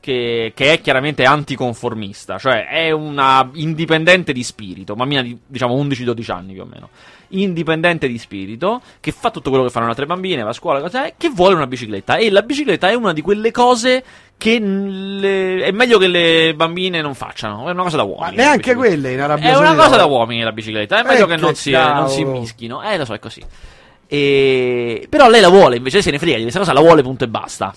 che, 0.00 0.52
che 0.54 0.72
è 0.72 0.80
chiaramente 0.80 1.24
anticonformista, 1.24 2.38
cioè 2.38 2.66
è 2.66 2.90
una 2.90 3.48
indipendente 3.54 4.32
di 4.32 4.42
spirito, 4.42 4.94
bambina 4.94 5.22
di 5.22 5.38
diciamo 5.46 5.74
11-12 5.76 6.32
anni 6.32 6.52
più 6.54 6.62
o 6.62 6.64
meno, 6.64 6.88
indipendente 7.28 8.08
di 8.08 8.16
spirito, 8.18 8.80
che 8.98 9.12
fa 9.12 9.30
tutto 9.30 9.50
quello 9.50 9.64
che 9.64 9.70
fanno 9.70 9.84
le 9.84 9.90
altre 9.92 10.06
bambine, 10.06 10.42
va 10.42 10.50
a 10.50 10.54
scuola, 10.54 10.80
cos'è, 10.80 11.14
che 11.16 11.28
vuole 11.28 11.54
una 11.54 11.66
bicicletta 11.66 12.16
e 12.16 12.30
la 12.30 12.42
bicicletta 12.42 12.88
è 12.88 12.94
una 12.94 13.12
di 13.12 13.20
quelle 13.20 13.50
cose 13.50 14.02
che 14.38 14.58
le- 14.58 15.62
è 15.64 15.70
meglio 15.70 15.98
che 15.98 16.06
le 16.08 16.54
bambine 16.56 17.02
non 17.02 17.14
facciano, 17.14 17.68
è 17.68 17.72
una 17.72 17.82
cosa 17.82 17.98
da 17.98 18.04
Ma 18.04 18.08
uomini. 18.08 18.36
neanche 18.36 18.74
la 18.74 18.74
bicicletta. 18.74 18.78
quelle 18.78 19.12
in 19.12 19.20
Arabia 19.20 19.50
È 19.50 19.56
una 19.56 19.74
cosa 19.74 19.96
da 19.96 20.04
uomini 20.06 20.42
la 20.42 20.52
bicicletta, 20.52 20.98
è 21.00 21.02
meglio 21.06 21.24
Eh, 21.24 21.28
che, 21.28 21.34
che 21.34 21.40
non, 21.42 21.54
si, 21.54 21.70
non 21.72 22.08
si 22.08 22.24
mischino, 22.24 22.82
eh 22.82 22.96
lo 22.96 23.04
so, 23.04 23.12
è 23.12 23.18
così. 23.18 23.42
E... 24.06 25.06
Però 25.08 25.28
lei 25.28 25.40
la 25.40 25.48
vuole, 25.50 25.76
invece 25.76 26.02
se 26.02 26.10
ne 26.10 26.18
frega 26.18 26.36
di 26.36 26.42
questa 26.42 26.58
cosa, 26.58 26.72
la 26.72 26.80
vuole 26.80 27.02
punto 27.02 27.24
e 27.24 27.28
basta. 27.28 27.72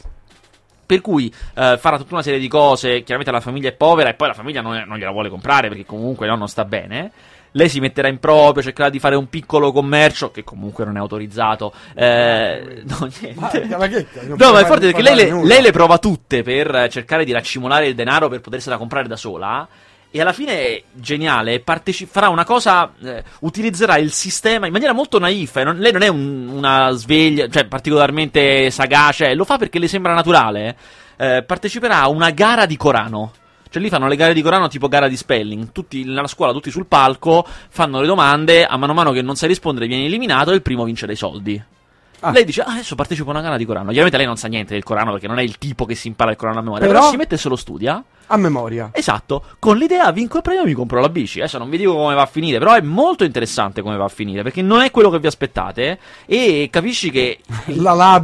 Per 0.86 1.02
cui 1.02 1.34
eh, 1.56 1.78
farà 1.78 1.98
tutta 1.98 2.14
una 2.14 2.24
serie 2.24 2.40
di 2.40 2.48
cose. 2.48 3.04
Chiaramente 3.04 3.32
la 3.32 3.40
famiglia 3.40 3.70
è 3.70 3.74
povera 3.74 4.10
e 4.10 4.14
poi 4.14 4.28
la 4.28 4.34
famiglia 4.34 4.62
non, 4.62 4.84
non 4.88 4.98
gliela 4.98 5.12
vuole 5.12 5.30
comprare 5.30 5.68
perché 5.70 5.86
comunque 5.86 6.28
no, 6.28 6.36
non 6.36 6.48
sta 6.48 6.66
bene. 6.66 7.12
Lei 7.56 7.70
si 7.70 7.80
metterà 7.80 8.08
in 8.08 8.18
proprio, 8.18 8.64
cercherà 8.64 8.90
di 8.90 8.98
fare 8.98 9.16
un 9.16 9.30
piccolo 9.30 9.72
commercio 9.72 10.32
che 10.32 10.44
comunque 10.44 10.86
non 10.86 10.98
è 10.98 11.00
autorizzato. 11.00 11.72
Eh, 11.94 12.82
no, 12.86 13.10
niente. 13.20 13.76
Ma, 13.78 13.88
che, 13.88 14.08
No, 14.36 14.52
ma 14.52 14.60
è 14.60 14.66
forte 14.66 14.88
perché 14.88 15.04
lei 15.04 15.16
le, 15.16 15.46
lei 15.46 15.62
le 15.62 15.72
prova 15.72 16.00
tutte 16.00 16.42
per 16.42 16.74
eh, 16.74 16.90
cercare 16.90 17.24
di 17.24 17.32
raccimolare 17.32 17.88
il 17.88 17.94
denaro 17.94 18.28
per 18.28 18.42
potersela 18.42 18.78
comprare 18.78 19.08
da 19.08 19.16
sola. 19.16 19.68
E 20.16 20.22
alla 20.22 20.32
fine 20.32 20.60
è 20.60 20.84
geniale, 20.92 21.60
parteci- 21.60 22.06
farà 22.06 22.30
una 22.30 22.44
cosa, 22.44 22.92
eh, 23.04 23.24
utilizzerà 23.40 23.98
il 23.98 24.12
sistema 24.12 24.68
in 24.68 24.72
maniera 24.72 24.94
molto 24.94 25.18
naif. 25.18 25.56
eh, 25.58 25.64
non- 25.64 25.78
lei 25.80 25.92
non 25.92 26.04
è 26.04 26.08
un- 26.08 26.50
una 26.50 26.92
sveglia, 26.92 27.48
cioè 27.50 27.66
particolarmente 27.66 28.70
sagace, 28.70 29.34
lo 29.34 29.44
fa 29.44 29.58
perché 29.58 29.80
le 29.80 29.88
sembra 29.88 30.14
naturale. 30.14 30.76
eh, 31.16 31.44
parteciperà 31.44 32.02
a 32.02 32.10
una 32.10 32.32
gara 32.32 32.66
di 32.66 32.76
Corano. 32.76 33.32
Cioè 33.70 33.82
lì 33.82 33.90
fanno 33.90 34.08
le 34.08 34.16
gare 34.16 34.34
di 34.34 34.42
Corano 34.42 34.68
tipo 34.68 34.88
gara 34.88 35.08
di 35.08 35.16
spelling. 35.16 35.72
Tutti 35.72 36.04
nella 36.04 36.26
scuola, 36.28 36.52
tutti 36.52 36.72
sul 36.72 36.88
palco, 36.88 37.46
fanno 37.70 38.02
le 38.02 38.08
domande, 38.08 38.66
a 38.66 38.76
mano 38.78 38.92
a 38.92 38.96
mano 38.96 39.12
che 39.12 39.22
non 39.22 39.36
sai 39.36 39.48
rispondere 39.50 39.86
viene 39.88 40.06
eliminato 40.06 40.52
e 40.52 40.56
il 40.56 40.62
primo 40.64 40.84
vince 40.84 41.06
dei 41.06 41.16
soldi. 41.16 41.64
Ah. 42.24 42.32
Lei 42.32 42.46
dice, 42.46 42.62
ah, 42.62 42.72
adesso 42.72 42.96
partecipo 42.96 43.28
a 43.30 43.32
una 43.34 43.42
gara 43.42 43.58
di 43.58 43.66
Corano. 43.66 43.88
Chiaramente 43.88 44.18
lei 44.18 44.26
non 44.26 44.38
sa 44.38 44.48
niente 44.48 44.74
del 44.74 44.84
Corano 44.84 45.12
perché 45.12 45.28
non 45.28 45.40
è 45.40 45.42
il 45.44 45.58
tipo 45.58 45.86
che 45.86 45.94
si 45.96 46.08
impara 46.08 46.32
il 46.32 46.38
Corano 46.38 46.60
a 46.60 46.62
memoria. 46.62 46.88
Però, 46.88 47.00
Però- 47.00 47.12
si 47.12 47.18
mette 47.18 47.36
e 47.36 47.38
se 47.38 47.50
lo 47.50 47.56
studia. 47.58 48.04
A 48.28 48.38
memoria. 48.38 48.90
Esatto, 48.94 49.44
con 49.60 49.76
l'idea 49.78 50.10
vinco 50.12 50.38
il 50.38 50.44
premio 50.44 50.64
e 50.64 50.66
mi 50.66 50.74
compro 50.74 51.02
la 51.02 51.10
bici. 51.10 51.40
Adesso 51.40 51.58
non 51.58 51.70
vi 51.70 51.78
dico 51.78 51.94
come 51.94 52.16
va 52.16 52.22
a 52.22 52.26
finire, 52.26 52.58
però 52.58 52.74
è 52.74 52.82
molto 52.82 53.26
interessante 53.26 53.82
come 53.82 53.98
va 53.98 54.06
a 54.06 54.10
finire, 54.10 54.44
perché 54.44 54.62
non 54.62 54.82
è 54.82 54.92
quello 54.92 55.10
che 55.10 55.20
vi 55.20 55.28
aspettate 55.28 56.00
e 56.26 56.70
capisci 56.72 57.12
che 57.12 57.40
La 57.76 57.94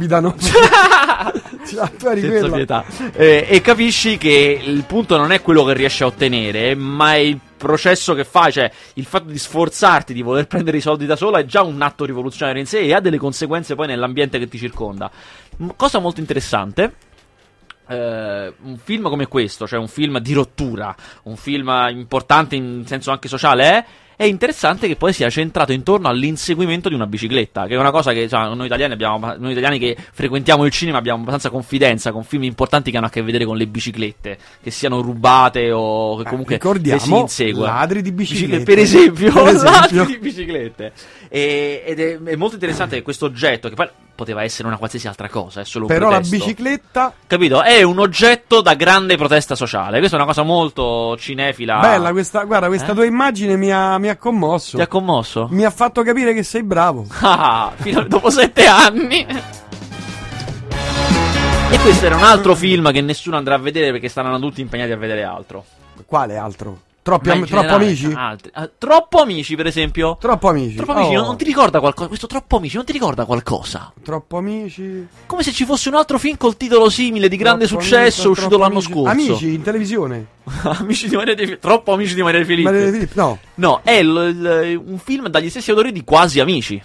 eri 2.10 2.20
senza 2.20 2.48
pietà. 2.48 2.84
Eh, 3.12 3.46
e 3.48 3.60
capisci 3.60 4.16
che 4.16 4.60
il 4.64 4.84
punto 4.84 5.18
non 5.18 5.32
è 5.32 5.42
quello 5.42 5.64
che 5.64 5.74
riesci 5.74 6.02
a 6.02 6.06
ottenere, 6.06 6.74
ma 6.74 7.14
è 7.14 7.18
il 7.18 7.38
processo 7.60 8.14
che 8.14 8.24
fai, 8.24 8.50
cioè 8.52 8.70
il 8.94 9.04
fatto 9.04 9.30
di 9.30 9.38
sforzarti 9.38 10.14
di 10.14 10.22
voler 10.22 10.46
prendere 10.48 10.78
i 10.78 10.80
soldi 10.80 11.04
da 11.06 11.14
sola 11.14 11.38
è 11.38 11.44
già 11.44 11.62
un 11.62 11.80
atto 11.82 12.04
rivoluzionario 12.04 12.60
in 12.60 12.66
sé 12.66 12.80
e 12.80 12.94
ha 12.94 13.00
delle 13.00 13.18
conseguenze 13.18 13.74
poi 13.74 13.86
nell'ambiente 13.86 14.38
che 14.38 14.48
ti 14.48 14.58
circonda. 14.58 15.10
Cosa 15.76 15.98
molto 15.98 16.20
interessante. 16.20 16.94
eh, 17.88 18.54
un 18.62 18.78
film 18.78 19.08
come 19.08 19.26
questo, 19.26 19.66
cioè 19.66 19.78
un 19.78 19.88
film 19.88 20.18
di 20.20 20.32
rottura, 20.32 20.94
un 21.24 21.36
film 21.36 21.70
importante 21.90 22.56
in 22.56 22.84
senso 22.86 23.10
anche 23.10 23.28
sociale, 23.28 23.64
è, 23.64 23.84
è 24.20 24.24
interessante 24.24 24.86
che 24.86 24.96
poi 24.96 25.14
sia 25.14 25.30
centrato 25.30 25.72
intorno 25.72 26.06
all'inseguimento 26.06 26.90
di 26.90 26.94
una 26.94 27.06
bicicletta, 27.06 27.66
che 27.66 27.72
è 27.74 27.78
una 27.78 27.90
cosa 27.90 28.12
che 28.12 28.28
cioè, 28.28 28.54
noi, 28.54 28.66
italiani 28.66 28.92
abbiamo, 28.92 29.34
noi 29.38 29.52
italiani 29.52 29.78
che 29.78 29.96
frequentiamo 30.12 30.66
il 30.66 30.70
cinema 30.70 30.98
abbiamo 30.98 31.20
abbastanza 31.20 31.48
confidenza 31.48 32.12
con 32.12 32.22
film 32.22 32.42
importanti 32.42 32.90
che 32.90 32.98
hanno 32.98 33.06
a 33.06 33.08
che 33.08 33.22
vedere 33.22 33.46
con 33.46 33.56
le 33.56 33.66
biciclette, 33.66 34.36
che 34.62 34.70
siano 34.70 35.00
rubate 35.00 35.72
o 35.72 36.16
che 36.16 36.22
Eh, 36.22 36.28
comunque 36.28 36.56
si 36.56 36.60
ricordiamo, 36.60 37.20
insegua. 37.20 37.66
ladri 37.68 38.02
di 38.02 38.12
biciclette. 38.12 38.62
Per 38.64 38.78
esempio, 38.78 39.32
Per 39.32 39.46
esempio. 39.56 39.96
ladri 40.02 40.12
di 40.12 40.18
biciclette. 40.18 40.92
E- 41.30 41.82
ed 41.86 41.98
è, 42.00 42.18
è 42.20 42.36
molto 42.36 42.56
interessante 42.56 42.96
che 42.96 43.02
questo 43.02 43.24
oggetto, 43.24 43.70
che 43.70 43.74
poi 43.74 43.88
poteva 44.20 44.42
essere 44.42 44.68
una 44.68 44.76
qualsiasi 44.76 45.08
altra 45.08 45.30
cosa, 45.30 45.62
è 45.62 45.64
solo 45.64 45.86
un 45.86 45.90
Però 45.90 46.10
la 46.10 46.16
pretesto. 46.20 46.36
bicicletta, 46.44 47.12
Capito? 47.26 47.62
È 47.62 47.82
un 47.82 47.98
oggetto 47.98 48.60
da 48.60 48.74
grande 48.74 49.16
protesta 49.16 49.54
sociale. 49.54 49.96
Questa 49.98 50.16
è 50.16 50.20
una 50.20 50.28
cosa 50.28 50.42
molto 50.42 51.16
cinefila. 51.16 51.78
bella 51.80 52.10
questa, 52.12 52.44
guarda, 52.44 52.66
questa 52.66 52.92
Eh? 52.92 52.94
tua 52.94 53.04
immagine 53.06 53.56
mi 53.56 53.72
ha, 53.72 53.96
mi 53.98 54.08
ha 54.10 54.16
commosso. 54.16 54.76
Ti 54.76 54.82
ha 54.82 54.86
commosso? 54.86 55.48
Mi 55.50 55.64
ha 55.64 55.70
fatto 55.70 56.02
capire 56.02 56.34
che 56.34 56.42
sei 56.42 56.62
bravo. 56.62 57.06
Ah, 57.22 57.72
fino 57.76 58.00
a- 58.00 58.04
dopo 58.04 58.28
sette 58.28 58.66
anni. 58.66 59.26
E 61.72 61.78
questo 61.78 62.04
era 62.06 62.16
un 62.16 62.24
altro 62.24 62.54
film 62.54 62.90
che 62.92 63.00
nessuno 63.00 63.36
andrà 63.36 63.54
a 63.54 63.58
vedere 63.58 63.92
perché 63.92 64.08
saranno 64.08 64.38
tutti 64.40 64.60
impegnati 64.60 64.90
a 64.92 64.96
vedere 64.96 65.22
altro. 65.22 65.64
Quale 66.04 66.36
altro? 66.36 66.80
Troppi 67.02 67.30
am- 67.30 67.38
in 67.38 67.46
troppo 67.46 67.60
generale, 67.62 67.84
amici? 67.86 68.12
altri. 68.14 68.50
Ah, 68.54 68.70
troppo 68.76 69.20
amici, 69.20 69.56
per 69.56 69.66
esempio. 69.66 70.18
Troppo 70.20 70.48
amici. 70.48 70.76
Troppo 70.76 70.92
amici, 70.92 71.14
Oh, 71.14 71.18
non, 71.18 71.26
non 71.28 71.36
ti 71.38 71.44
ricorda 71.44 71.80
qualcosa? 71.80 72.08
Questo 72.08 72.26
troppo 72.26 72.56
amici, 72.58 72.76
non 72.76 72.84
ti 72.84 72.92
ricorda 72.92 73.24
qualcosa? 73.24 73.92
Troppo 74.02 74.36
amici. 74.36 75.06
Come 75.26 75.42
se 75.42 75.50
ci 75.52 75.64
fosse 75.64 75.88
un 75.88 75.94
altro 75.94 76.18
film 76.18 76.36
col 76.36 76.56
titolo 76.58 76.90
simile 76.90 77.28
di 77.28 77.36
grande 77.36 77.66
Troppo 77.66 77.82
successo 77.82 78.26
amici, 78.26 78.38
uscito 78.40 78.58
l'anno 78.58 78.74
amici. 78.78 78.92
scorso. 78.92 79.08
Amici 79.10 79.54
in 79.54 79.62
televisione. 79.62 80.26
amici 80.62 81.08
di 81.08 81.16
Maria 81.16 81.34
De 81.34 81.42
Filippi. 81.44 81.60
Troppo 81.60 81.92
amici 81.94 82.14
di 82.14 82.22
Maria 82.22 82.40
De 82.40 82.44
Filippi. 82.44 82.64
Maria 82.70 82.84
De 82.84 82.92
Filippi, 82.92 83.12
no, 83.16 83.38
No, 83.54 83.80
è 83.82 84.02
l- 84.02 84.28
l- 84.38 84.82
un 84.84 84.98
film 84.98 85.28
dagli 85.28 85.48
stessi 85.48 85.70
autori 85.70 85.92
di 85.92 86.04
Quasi 86.04 86.38
Amici. 86.38 86.80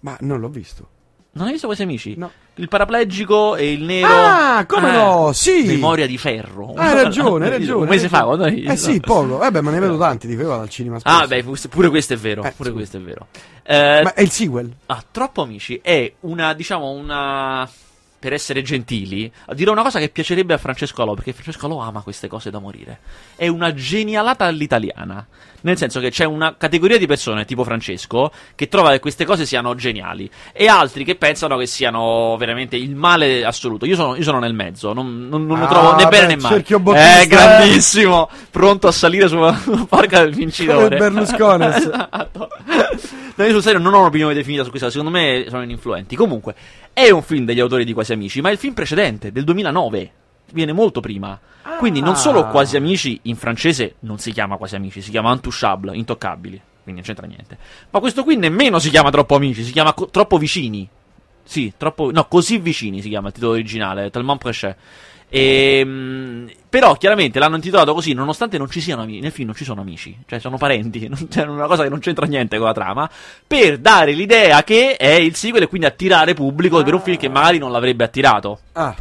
ma 0.00 0.16
non 0.20 0.40
l'ho 0.40 0.48
visto. 0.48 0.86
Non 1.30 1.46
hai 1.46 1.52
visto 1.52 1.66
Quasi 1.66 1.82
Amici? 1.82 2.14
No. 2.16 2.30
Il 2.56 2.68
paraplegico 2.68 3.54
e 3.54 3.72
il 3.72 3.82
nero. 3.84 4.08
Ah, 4.08 4.64
come 4.66 4.90
no? 4.90 5.30
Sì. 5.32 5.62
Memoria 5.66 6.06
di 6.06 6.18
ferro. 6.18 6.72
Ah, 6.74 6.88
hai 6.88 7.04
ragione, 7.04 7.44
hai 7.44 7.50
ragione. 7.58 7.82
Un 7.82 7.88
mese 7.88 8.08
fa, 8.08 8.24
quando 8.24 8.44
hai 8.44 8.64
Eh 8.64 8.76
sì, 8.76 8.98
poco. 8.98 9.40
Eh 9.44 9.50
beh, 9.50 9.60
ma 9.60 9.70
ne 9.70 9.78
vedo 9.78 9.96
tanti, 9.96 10.26
io 10.26 10.48
vado 10.48 10.62
al 10.62 10.68
cinema 10.68 10.98
spesso. 10.98 11.16
Ah, 11.16 11.26
beh, 11.26 11.44
pure 11.68 11.88
questo 11.90 12.14
è 12.14 12.16
vero. 12.16 12.42
Eh, 12.42 12.52
pure 12.56 12.70
sì. 12.70 12.74
questo 12.74 12.96
è 12.96 13.00
vero. 13.00 13.26
Eh, 13.62 14.00
Ma 14.02 14.14
è 14.14 14.22
il 14.22 14.30
sequel? 14.30 14.72
Ah, 14.86 15.04
Troppo 15.08 15.42
Amici 15.42 15.78
è 15.82 16.12
una, 16.20 16.54
diciamo, 16.54 16.90
una. 16.90 17.68
Per 18.20 18.32
essere 18.32 18.62
gentili, 18.62 19.30
dirò 19.54 19.70
una 19.70 19.82
cosa 19.82 20.00
che 20.00 20.08
piacerebbe 20.08 20.52
a 20.52 20.58
Francesco 20.58 21.02
Alò, 21.02 21.14
perché 21.14 21.32
Francesco 21.32 21.66
Alò 21.66 21.78
ama 21.78 22.00
queste 22.00 22.26
cose 22.26 22.50
da 22.50 22.58
morire. 22.58 22.98
È 23.36 23.46
una 23.46 23.72
genialata 23.72 24.44
all'italiana. 24.44 25.24
Nel 25.60 25.76
senso 25.76 26.00
che 26.00 26.10
c'è 26.10 26.24
una 26.24 26.56
categoria 26.56 26.98
di 26.98 27.06
persone, 27.06 27.44
tipo 27.44 27.62
Francesco, 27.62 28.30
che 28.56 28.66
trova 28.68 28.90
che 28.90 28.98
queste 29.00 29.24
cose 29.24 29.46
siano 29.46 29.74
geniali, 29.76 30.28
e 30.52 30.66
altri 30.66 31.04
che 31.04 31.14
pensano 31.14 31.56
che 31.56 31.66
siano 31.66 32.36
veramente 32.38 32.76
il 32.76 32.94
male 32.96 33.44
assoluto. 33.44 33.84
Io 33.86 33.94
sono, 33.94 34.16
io 34.16 34.22
sono 34.22 34.38
nel 34.40 34.54
mezzo, 34.54 34.92
non, 34.92 35.28
non- 35.28 35.46
non 35.46 35.58
lo 35.58 35.64
Ah, 35.64 35.68
trovo 35.68 35.94
né 35.94 36.06
bene 36.06 36.26
né 36.26 36.36
male. 36.36 36.64
È 36.64 37.20
eh. 37.22 37.26
grandissimo, 37.26 38.28
pronto 38.50 38.88
a 38.88 38.92
salire 38.92 39.28
sulla 39.28 39.56
barca 39.88 40.20
del 40.20 40.34
vincitore. 40.34 40.96
Come 40.96 41.10
Berlusconi. 41.10 41.66
esatto. 41.74 42.48
No, 43.34 43.44
io 43.44 43.52
sul 43.52 43.62
serio 43.62 43.78
non 43.78 43.94
ho 43.94 44.00
un'opinione 44.00 44.34
definita 44.34 44.64
su 44.64 44.70
questa, 44.70 44.90
secondo 44.90 45.12
me 45.12 45.44
sono 45.48 45.62
ininfluenti. 45.62 46.16
Comunque, 46.16 46.54
è 46.92 47.10
un 47.10 47.22
film 47.22 47.44
degli 47.44 47.60
autori 47.60 47.84
di 47.84 47.92
Quasi 47.92 48.07
Amici, 48.12 48.40
ma 48.40 48.48
è 48.48 48.52
il 48.52 48.58
film 48.58 48.74
precedente, 48.74 49.32
del 49.32 49.44
2009. 49.44 50.12
Viene 50.52 50.72
molto 50.72 51.00
prima. 51.00 51.38
Quindi 51.78 52.00
non 52.00 52.16
solo 52.16 52.46
Quasi 52.48 52.76
Amici 52.76 53.18
in 53.24 53.36
francese 53.36 53.96
non 54.00 54.18
si 54.18 54.32
chiama 54.32 54.56
Quasi 54.56 54.74
Amici, 54.76 55.00
si 55.02 55.10
chiama 55.10 55.32
Intouchable, 55.32 55.94
intoccabili. 55.96 56.60
Quindi 56.82 57.00
non 57.00 57.02
c'entra 57.02 57.26
niente. 57.26 57.58
Ma 57.90 58.00
questo 58.00 58.24
qui 58.24 58.36
nemmeno 58.36 58.78
si 58.78 58.88
chiama 58.90 59.10
Troppo 59.10 59.34
Amici, 59.36 59.62
si 59.62 59.72
chiama 59.72 59.92
co- 59.92 60.08
Troppo 60.08 60.38
Vicini. 60.38 60.88
Sì, 61.48 61.72
troppo. 61.78 62.10
No, 62.12 62.26
così 62.26 62.58
vicini 62.58 63.00
si 63.00 63.08
chiama 63.08 63.28
il 63.28 63.32
titolo 63.32 63.52
originale, 63.52 64.10
Tellement 64.10 64.38
Prêché. 64.38 64.76
Ehm, 65.30 66.50
però 66.68 66.94
chiaramente 66.96 67.38
l'hanno 67.38 67.56
intitolato 67.56 67.94
così, 67.94 68.12
nonostante 68.12 68.58
non 68.58 68.68
ci 68.68 68.82
siano 68.82 69.00
amici. 69.00 69.20
Nel 69.20 69.32
film 69.32 69.46
non 69.46 69.56
ci 69.56 69.64
sono 69.64 69.80
amici, 69.80 70.14
cioè 70.26 70.40
sono 70.40 70.58
parenti, 70.58 71.08
non, 71.08 71.26
cioè, 71.30 71.46
una 71.46 71.66
cosa 71.66 71.84
che 71.84 71.88
non 71.88 72.00
c'entra 72.00 72.26
niente 72.26 72.58
con 72.58 72.66
la 72.66 72.74
trama. 72.74 73.10
Per 73.46 73.78
dare 73.78 74.12
l'idea 74.12 74.62
che 74.62 74.96
è 74.96 75.12
il 75.12 75.34
sequel 75.36 75.62
e 75.62 75.68
quindi 75.68 75.86
attirare 75.86 76.34
pubblico 76.34 76.82
per 76.82 76.92
un 76.92 77.00
film 77.00 77.16
che 77.16 77.30
magari 77.30 77.56
non 77.56 77.72
l'avrebbe 77.72 78.04
attirato. 78.04 78.60
Ah, 78.72 78.94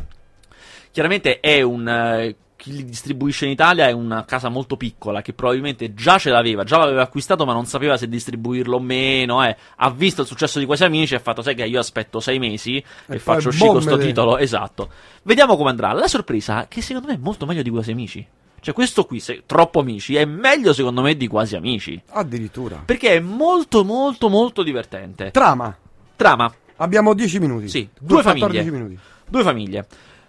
Chiaramente 0.97 1.41
è 1.41 1.61
un. 1.61 2.33
Chi 2.67 2.75
li 2.75 2.83
distribuisce 2.83 3.45
in 3.45 3.51
Italia 3.51 3.87
è 3.87 3.91
una 3.93 4.25
casa 4.25 4.49
molto 4.49 4.75
piccola 4.75 5.21
che 5.21 5.31
probabilmente 5.31 5.93
già 5.93 6.17
ce 6.17 6.29
l'aveva, 6.29 6.65
già 6.65 6.77
l'aveva 6.77 7.01
acquistato, 7.01 7.45
ma 7.45 7.53
non 7.53 7.65
sapeva 7.65 7.95
se 7.95 8.09
distribuirlo 8.09 8.75
o 8.75 8.79
meno. 8.79 9.43
eh. 9.45 9.55
Ha 9.77 9.89
visto 9.89 10.21
il 10.21 10.27
successo 10.27 10.59
di 10.59 10.65
quasi 10.65 10.83
amici 10.83 11.13
e 11.13 11.17
ha 11.17 11.21
fatto: 11.21 11.41
Sai 11.41 11.55
che 11.55 11.63
io 11.65 11.79
aspetto 11.79 12.19
sei 12.19 12.39
mesi 12.39 12.75
e, 12.77 12.83
poi 13.05 13.19
faccio 13.19 13.49
uscire 13.49 13.69
questo 13.71 13.97
titolo. 13.97 14.37
Esatto. 14.37 14.89
Vediamo 15.23 15.55
come 15.55 15.69
andrà. 15.69 15.93
La 15.93 16.07
sorpresa 16.07 16.63
è 16.63 16.67
che 16.67 16.81
secondo 16.81 17.07
me 17.07 17.13
è 17.13 17.17
molto 17.17 17.45
meglio 17.45 17.61
di 17.61 17.69
quasi 17.69 17.91
amici. 17.91 18.27
Cioè, 18.59 18.73
questo 18.73 19.05
qui, 19.05 19.21
se, 19.21 19.43
troppo 19.45 19.79
amici, 19.79 20.15
è 20.15 20.25
meglio 20.25 20.73
secondo 20.73 21.01
me 21.01 21.15
di 21.15 21.27
quasi 21.27 21.55
amici. 21.55 22.01
addirittura. 22.09 22.81
Perché 22.83 23.15
è 23.15 23.19
molto, 23.21 23.85
molto, 23.85 24.27
molto 24.27 24.61
divertente. 24.63 25.31
Trama. 25.31 25.73
Trama. 26.17 26.53
Abbiamo 26.77 27.13
10 27.13 27.39
minuti. 27.39 27.69
Sì, 27.69 27.87
due 27.97 28.21
14 28.21 28.57
famiglie. 28.57 28.71
minuti. 28.71 28.99
Due 29.29 29.43
famiglie. 29.43 29.87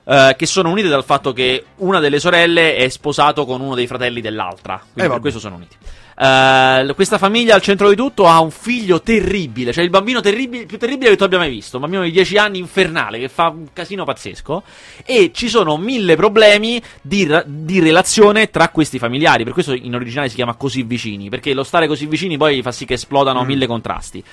Eh, 0.08 0.34
che 0.38 0.46
sono 0.46 0.70
unite 0.70 0.88
dal 0.88 1.04
fatto 1.04 1.34
che 1.34 1.64
una 1.76 2.00
delle 2.00 2.18
sorelle 2.18 2.76
è 2.76 2.88
sposato 2.88 3.44
con 3.44 3.60
uno 3.60 3.74
dei 3.74 3.86
fratelli 3.86 4.22
dell'altra. 4.22 4.80
Quindi 4.80 5.10
Eh, 5.10 5.12
per 5.12 5.20
questo 5.20 5.38
sono 5.38 5.56
uniti. 5.56 5.76
Eh, 6.20 6.92
questa 6.94 7.18
famiglia 7.18 7.54
al 7.54 7.60
centro 7.60 7.88
di 7.88 7.94
tutto 7.94 8.26
ha 8.26 8.40
un 8.40 8.50
figlio 8.50 9.00
terribile, 9.02 9.72
cioè 9.72 9.84
il 9.84 9.90
bambino 9.90 10.20
terribile, 10.20 10.64
più 10.64 10.78
terribile 10.78 11.10
che 11.10 11.16
tu 11.16 11.22
abbia 11.24 11.38
mai 11.38 11.50
visto, 11.50 11.76
un 11.76 11.82
bambino 11.82 12.02
di 12.02 12.10
10 12.10 12.38
anni 12.38 12.58
infernale 12.58 13.20
che 13.20 13.28
fa 13.28 13.48
un 13.48 13.66
casino 13.72 14.04
pazzesco 14.04 14.62
e 15.04 15.30
ci 15.32 15.48
sono 15.48 15.76
mille 15.76 16.16
problemi 16.16 16.82
di, 17.00 17.24
ra- 17.24 17.44
di 17.46 17.78
relazione 17.78 18.50
tra 18.50 18.70
questi 18.70 18.98
familiari, 18.98 19.44
per 19.44 19.52
questo 19.52 19.74
in 19.74 19.94
originale 19.94 20.28
si 20.28 20.34
chiama 20.34 20.54
così 20.54 20.82
vicini, 20.82 21.28
perché 21.28 21.52
lo 21.54 21.62
stare 21.62 21.86
così 21.86 22.06
vicini 22.06 22.36
poi 22.36 22.62
fa 22.62 22.72
sì 22.72 22.84
che 22.84 22.94
esplodano 22.94 23.44
mille 23.44 23.66
contrasti. 23.66 24.24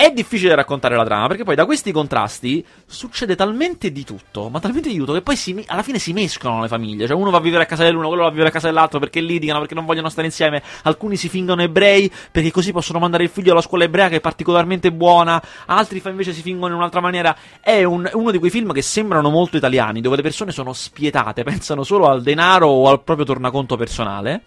È 0.00 0.10
difficile 0.12 0.54
raccontare 0.54 0.96
la 0.96 1.04
trama 1.04 1.26
perché 1.26 1.44
poi 1.44 1.54
da 1.54 1.66
questi 1.66 1.92
contrasti 1.92 2.64
succede 2.86 3.36
talmente 3.36 3.92
di 3.92 4.02
tutto, 4.02 4.48
ma 4.48 4.58
talmente 4.58 4.88
di 4.88 4.96
tutto 4.96 5.12
che 5.12 5.20
poi 5.20 5.36
si 5.36 5.62
alla 5.66 5.82
fine 5.82 5.98
si 5.98 6.14
mescolano 6.14 6.62
le 6.62 6.68
famiglie. 6.68 7.06
Cioè, 7.06 7.14
uno 7.14 7.28
va 7.28 7.36
a 7.36 7.40
vivere 7.42 7.64
a 7.64 7.66
casa 7.66 7.84
dell'uno, 7.84 8.06
quello 8.06 8.22
va 8.22 8.28
a 8.28 8.30
vivere 8.30 8.48
a 8.48 8.50
casa 8.50 8.68
dell'altro 8.68 8.98
perché 8.98 9.20
litigano, 9.20 9.58
perché 9.58 9.74
non 9.74 9.84
vogliono 9.84 10.08
stare 10.08 10.26
insieme. 10.26 10.62
Alcuni 10.84 11.16
si 11.16 11.28
fingono 11.28 11.60
ebrei 11.60 12.10
perché 12.32 12.50
così 12.50 12.72
possono 12.72 12.98
mandare 12.98 13.24
il 13.24 13.28
figlio 13.28 13.52
alla 13.52 13.60
scuola 13.60 13.84
ebrea 13.84 14.08
che 14.08 14.16
è 14.16 14.20
particolarmente 14.20 14.90
buona. 14.90 15.38
Altri 15.66 16.00
invece 16.06 16.32
si 16.32 16.40
fingono 16.40 16.72
in 16.72 16.78
un'altra 16.78 17.02
maniera. 17.02 17.36
È 17.60 17.84
un- 17.84 18.08
uno 18.14 18.30
di 18.30 18.38
quei 18.38 18.50
film 18.50 18.72
che 18.72 18.80
sembrano 18.80 19.28
molto 19.28 19.58
italiani, 19.58 20.00
dove 20.00 20.16
le 20.16 20.22
persone 20.22 20.50
sono 20.50 20.72
spietate, 20.72 21.42
pensano 21.44 21.82
solo 21.82 22.08
al 22.08 22.22
denaro 22.22 22.68
o 22.68 22.88
al 22.88 23.02
proprio 23.02 23.26
tornaconto 23.26 23.76
personale. 23.76 24.44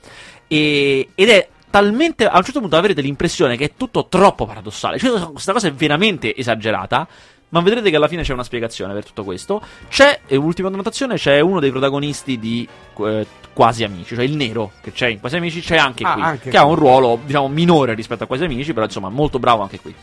E- 0.48 1.10
ed 1.14 1.30
è 1.30 1.48
talmente 1.74 2.28
a 2.28 2.38
un 2.38 2.44
certo 2.44 2.60
punto 2.60 2.76
avrete 2.76 3.02
l'impressione 3.02 3.58
che 3.58 3.66
è 3.66 3.72
tutto 3.76 4.06
troppo 4.08 4.46
paradossale. 4.46 5.00
Cioè, 5.00 5.32
questa 5.32 5.54
cosa 5.54 5.68
è 5.68 5.74
veramente 5.74 6.36
esagerata. 6.36 7.08
Ma 7.50 7.62
vedrete 7.62 7.90
che 7.90 7.96
alla 7.96 8.08
fine 8.08 8.22
c'è 8.22 8.32
una 8.34 8.44
spiegazione 8.44 8.94
per 8.94 9.06
tutto 9.06 9.24
questo. 9.24 9.60
C'è, 9.90 10.22
e 10.28 10.36
ultima 10.36 10.70
notazione, 10.70 11.16
c'è 11.16 11.40
uno 11.40 11.60
dei 11.60 11.72
protagonisti 11.72 12.38
di 12.38 12.68
eh, 13.00 13.26
Quasi 13.54 13.84
Amici, 13.84 14.14
cioè 14.16 14.24
il 14.24 14.36
nero 14.36 14.72
che 14.82 14.92
c'è 14.92 15.08
in 15.08 15.20
Quasi 15.20 15.36
Amici, 15.38 15.62
c'è 15.62 15.78
anche 15.78 16.04
Ah, 16.04 16.14
qui. 16.14 16.22
anche 16.22 16.50
che 16.52 16.58
ha 16.58 16.62
qui. 16.62 16.70
un 16.72 16.76
ruolo, 16.78 17.20
diciamo, 17.26 17.48
minore 17.48 17.94
rispetto 17.96 18.24
a 18.24 18.28
Quasi 18.28 18.44
Amici, 18.44 18.72
però 18.74 18.86
insomma, 18.86 19.10
molto 19.10 19.40
bravo 19.40 19.64
anche 19.64 19.80
qui. 19.80 19.94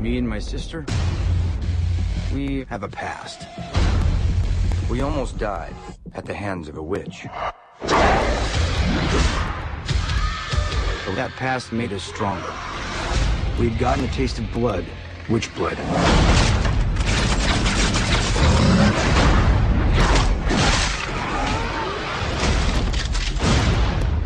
Me 0.00 0.18
and 0.18 0.26
my 0.26 0.40
sister, 0.40 0.84
we 2.32 2.64
have 2.70 2.82
a 2.82 2.88
past. 2.88 3.46
We 4.90 5.02
almost 5.02 5.38
died 5.38 5.74
at 6.14 6.24
the 6.24 6.32
hands 6.34 6.68
of 6.68 6.76
a 6.76 6.82
witch. 6.82 7.26
But 11.04 11.16
that 11.16 11.30
past 11.36 11.72
made 11.72 11.92
us 11.92 12.02
stronger. 12.02 12.52
We'd 13.60 13.78
gotten 13.78 14.04
a 14.04 14.08
taste 14.08 14.38
of 14.38 14.50
blood, 14.52 14.86
witch 15.28 15.54
blood. 15.54 15.78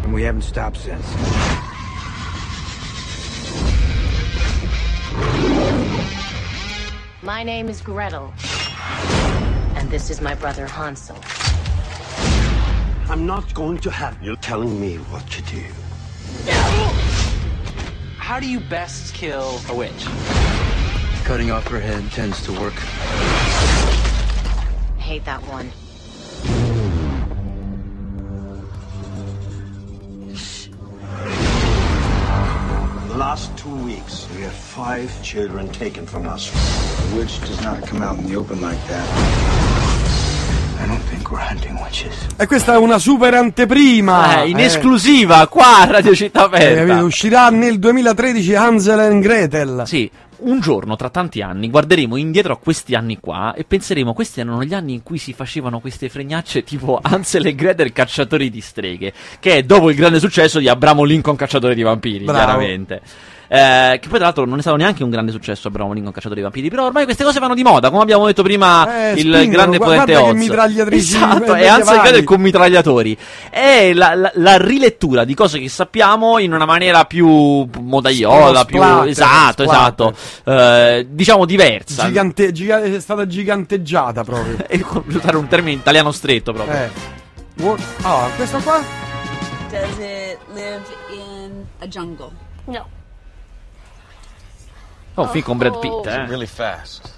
And 0.05 0.15
we 0.15 0.23
haven't 0.23 0.43
stopped 0.43 0.77
since. 0.77 1.66
My 7.27 7.43
name 7.43 7.69
is 7.69 7.81
Gretel. 7.81 8.33
And 9.75 9.91
this 9.91 10.11
is 10.11 10.21
my 10.21 10.37
brother 10.37 10.65
Hansel. 10.69 11.19
I'm 13.11 13.27
not 13.27 13.53
going 13.53 13.79
to 13.79 13.91
have 13.91 14.23
you 14.23 14.37
telling 14.37 14.81
me 14.81 14.99
what 15.11 15.29
to 15.31 15.43
do. 15.43 15.65
how 18.17 18.39
do 18.39 18.49
you 18.49 18.61
best 18.61 19.13
kill 19.13 19.59
a 19.69 19.75
witch? 19.75 20.07
Cutting 21.25 21.51
off 21.51 21.67
her 21.67 21.81
head 21.81 22.09
tends 22.13 22.41
to 22.45 22.53
work. 22.61 22.75
Hate 24.97 25.25
that 25.25 25.43
one. 25.49 25.73
Last 33.37 33.59
two 33.59 33.77
weeks, 33.85 34.27
we 34.35 34.41
have 34.41 34.51
five 34.51 35.23
children 35.23 35.69
taken 35.69 36.07
from 36.07 36.27
us. 36.27 36.51
The 37.11 37.17
witch 37.19 37.39
does 37.41 37.61
not 37.61 37.87
come 37.87 38.01
out 38.01 38.17
in 38.17 38.25
the 38.25 38.35
open 38.35 38.63
like 38.63 38.83
that. 38.87 39.07
I 40.81 40.87
don't 40.87 41.03
think. 41.03 41.16
E 42.37 42.47
questa 42.47 42.75
è 42.75 42.77
una 42.77 42.99
super 42.99 43.35
anteprima. 43.35 44.43
Eh, 44.43 44.51
in 44.51 44.59
eh. 44.59 44.65
esclusiva, 44.65 45.47
qua 45.49 45.79
a 45.79 45.85
Radio 45.87 46.15
Città 46.15 46.43
Eh, 46.43 46.45
Aperta. 46.45 46.85
capito? 46.87 47.05
uscirà 47.07 47.49
nel 47.51 47.79
2013 47.79 48.55
Hansel 48.55 49.01
and 49.01 49.23
Gretel. 49.23 49.83
Sì, 49.87 50.09
un 50.39 50.61
giorno 50.61 50.97
tra 50.97 51.09
tanti 51.09 51.41
anni 51.41 51.71
guarderemo 51.71 52.17
indietro 52.17 52.53
a 52.53 52.59
questi 52.59 52.95
anni 52.95 53.19
qua 53.19 53.55
e 53.55 53.65
penseremo 53.65 54.13
questi 54.13 54.41
erano 54.41 54.63
gli 54.63 54.75
anni 54.75 54.93
in 54.93 55.03
cui 55.03 55.17
si 55.19 55.33
facevano 55.33 55.81
queste 55.81 56.09
fregnacce 56.11 56.63
tipo 56.63 56.99
Hansel 57.03 57.47
e 57.47 57.55
Gretel 57.55 57.93
cacciatori 57.93 58.51
di 58.51 58.61
streghe, 58.61 59.13
che 59.41 59.57
è 59.57 59.63
dopo 59.63 59.91
il 59.91 59.97
grande 59.97 60.21
successo 60.21 60.59
di 60.59 60.69
Abramo 60.69 61.05
Lincoln 61.05 61.37
cacciatore 61.37 61.75
di 61.75 61.83
vampiri, 61.83 62.25
Bravo. 62.25 62.39
chiaramente. 62.39 63.01
Eh, 63.49 63.99
che 64.01 64.09
poi 64.09 64.17
tra 64.19 64.27
l'altro 64.27 64.45
non 64.45 64.59
è 64.59 64.61
stato 64.61 64.77
neanche 64.77 65.05
un 65.05 65.11
grande 65.11 65.31
successo 65.33 65.69
Abramo 65.69 65.93
Lincoln 65.93 66.13
cacciatore 66.13 66.41
di 66.41 66.43
vampiri, 66.45 66.69
però 66.69 66.87
ormai 66.87 67.05
queste 67.05 67.23
cose 67.25 67.39
vanno 67.39 67.55
di 67.55 67.63
moda, 67.63 67.91
come 67.91 68.03
abbiamo 68.03 68.27
detto 68.27 68.43
prima 68.43 69.11
Eh, 69.11 69.13
il 69.13 69.19
spingono, 69.21 69.49
grande 69.51 69.77
guarda 69.79 70.01
potente 70.03 70.13
che 70.23 70.29
Oz. 70.31 70.35
mitragliatrici 70.37 71.15
Esatto, 71.17 71.55
e 71.55 71.59
medievali. 71.61 71.99
Gretel 72.01 72.25
con 72.25 72.41
mitragliatori. 72.41 73.19
È 73.51 73.93
la, 73.95 74.15
la- 74.15 74.33
la 74.35 74.57
rilettura 74.57 75.25
di 75.25 75.35
cose 75.35 75.59
che 75.59 75.69
sappiamo 75.69 76.39
in 76.39 76.53
una 76.53 76.65
maniera 76.65 77.05
più 77.05 77.69
modaiola, 77.81 78.65
più 78.65 78.79
Splatter, 78.79 79.09
esatto, 79.09 79.63
splatter. 79.65 80.13
esatto. 80.13 80.51
Eh, 80.51 81.07
diciamo 81.11 81.45
diversa. 81.45 82.05
Gigante- 82.07 82.53
giga- 82.53 82.83
è 82.83 83.01
stata 83.01 83.27
giganteggiata 83.27 84.25
proprio. 84.25 84.57
E 84.69 84.79
per 84.79 85.03
usare 85.17 85.37
un 85.37 85.47
termine 85.47 85.77
italiano 85.77 86.11
stretto 86.11 86.53
proprio. 86.53 86.75
Eh. 86.77 86.91
Ah, 88.03 88.29
questo 88.37 88.59
qua? 88.59 88.81
Does 89.71 89.97
it 89.99 90.39
live 90.55 90.81
in 91.13 91.65
a 91.79 91.87
jungle? 91.87 92.31
No. 92.67 92.87
Oh, 95.19 95.23
un 95.23 95.29
film 95.31 95.45
con 95.45 95.59
Brad 95.59 95.81
Pitt. 95.81 96.29
Really 96.29 96.47
fast. 96.47 97.11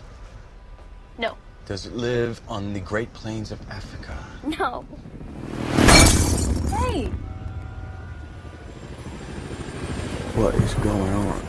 No. 1.19 1.37
Does 1.67 1.85
it 1.85 1.97
live 1.97 2.41
on 2.49 2.73
the 2.73 2.79
Great 2.79 3.13
Plains 3.13 3.51
of 3.51 3.59
Africa? 3.69 4.17
No. 4.45 4.85
Hey! 6.71 7.11
What 10.37 10.55
is 10.55 10.75
going 10.75 11.13
on? 11.13 11.41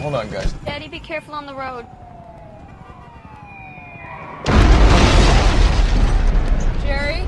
Hold 0.00 0.14
on, 0.14 0.30
guys. 0.30 0.52
Daddy, 0.64 0.86
be 0.86 1.00
careful 1.00 1.34
on 1.34 1.46
the 1.46 1.54
road. 1.54 1.84
Jerry? 6.82 7.26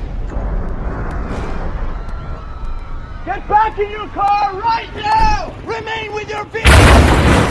Get 3.26 3.48
back 3.48 3.76
in 3.80 3.90
your 3.90 4.06
car 4.10 4.54
right 4.60 4.94
now! 4.94 5.52
Remain 5.64 6.12
with 6.14 6.30
your 6.30 6.44
vehicle! 6.44 7.49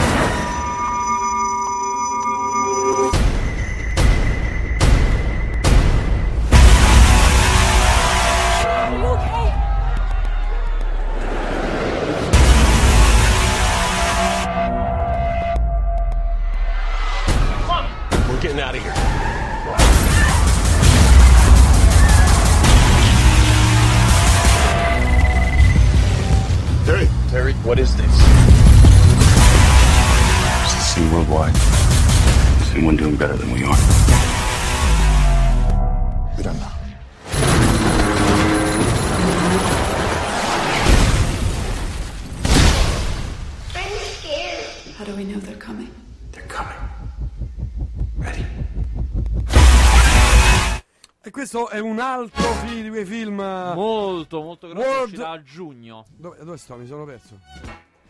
Un 51.80 51.98
altro 51.98 52.42
fi- 52.64 52.82
di 52.82 52.88
quei 52.88 53.04
film. 53.04 53.36
Molto, 53.74 54.40
molto 54.42 54.68
grosso. 54.68 54.86
World- 54.88 55.04
Uscirà 55.12 55.30
a 55.30 55.42
giugno. 55.42 56.04
Dove, 56.16 56.36
dove 56.42 56.56
sto? 56.56 56.76
Mi 56.76 56.86
sono 56.86 57.04
perso. 57.04 57.38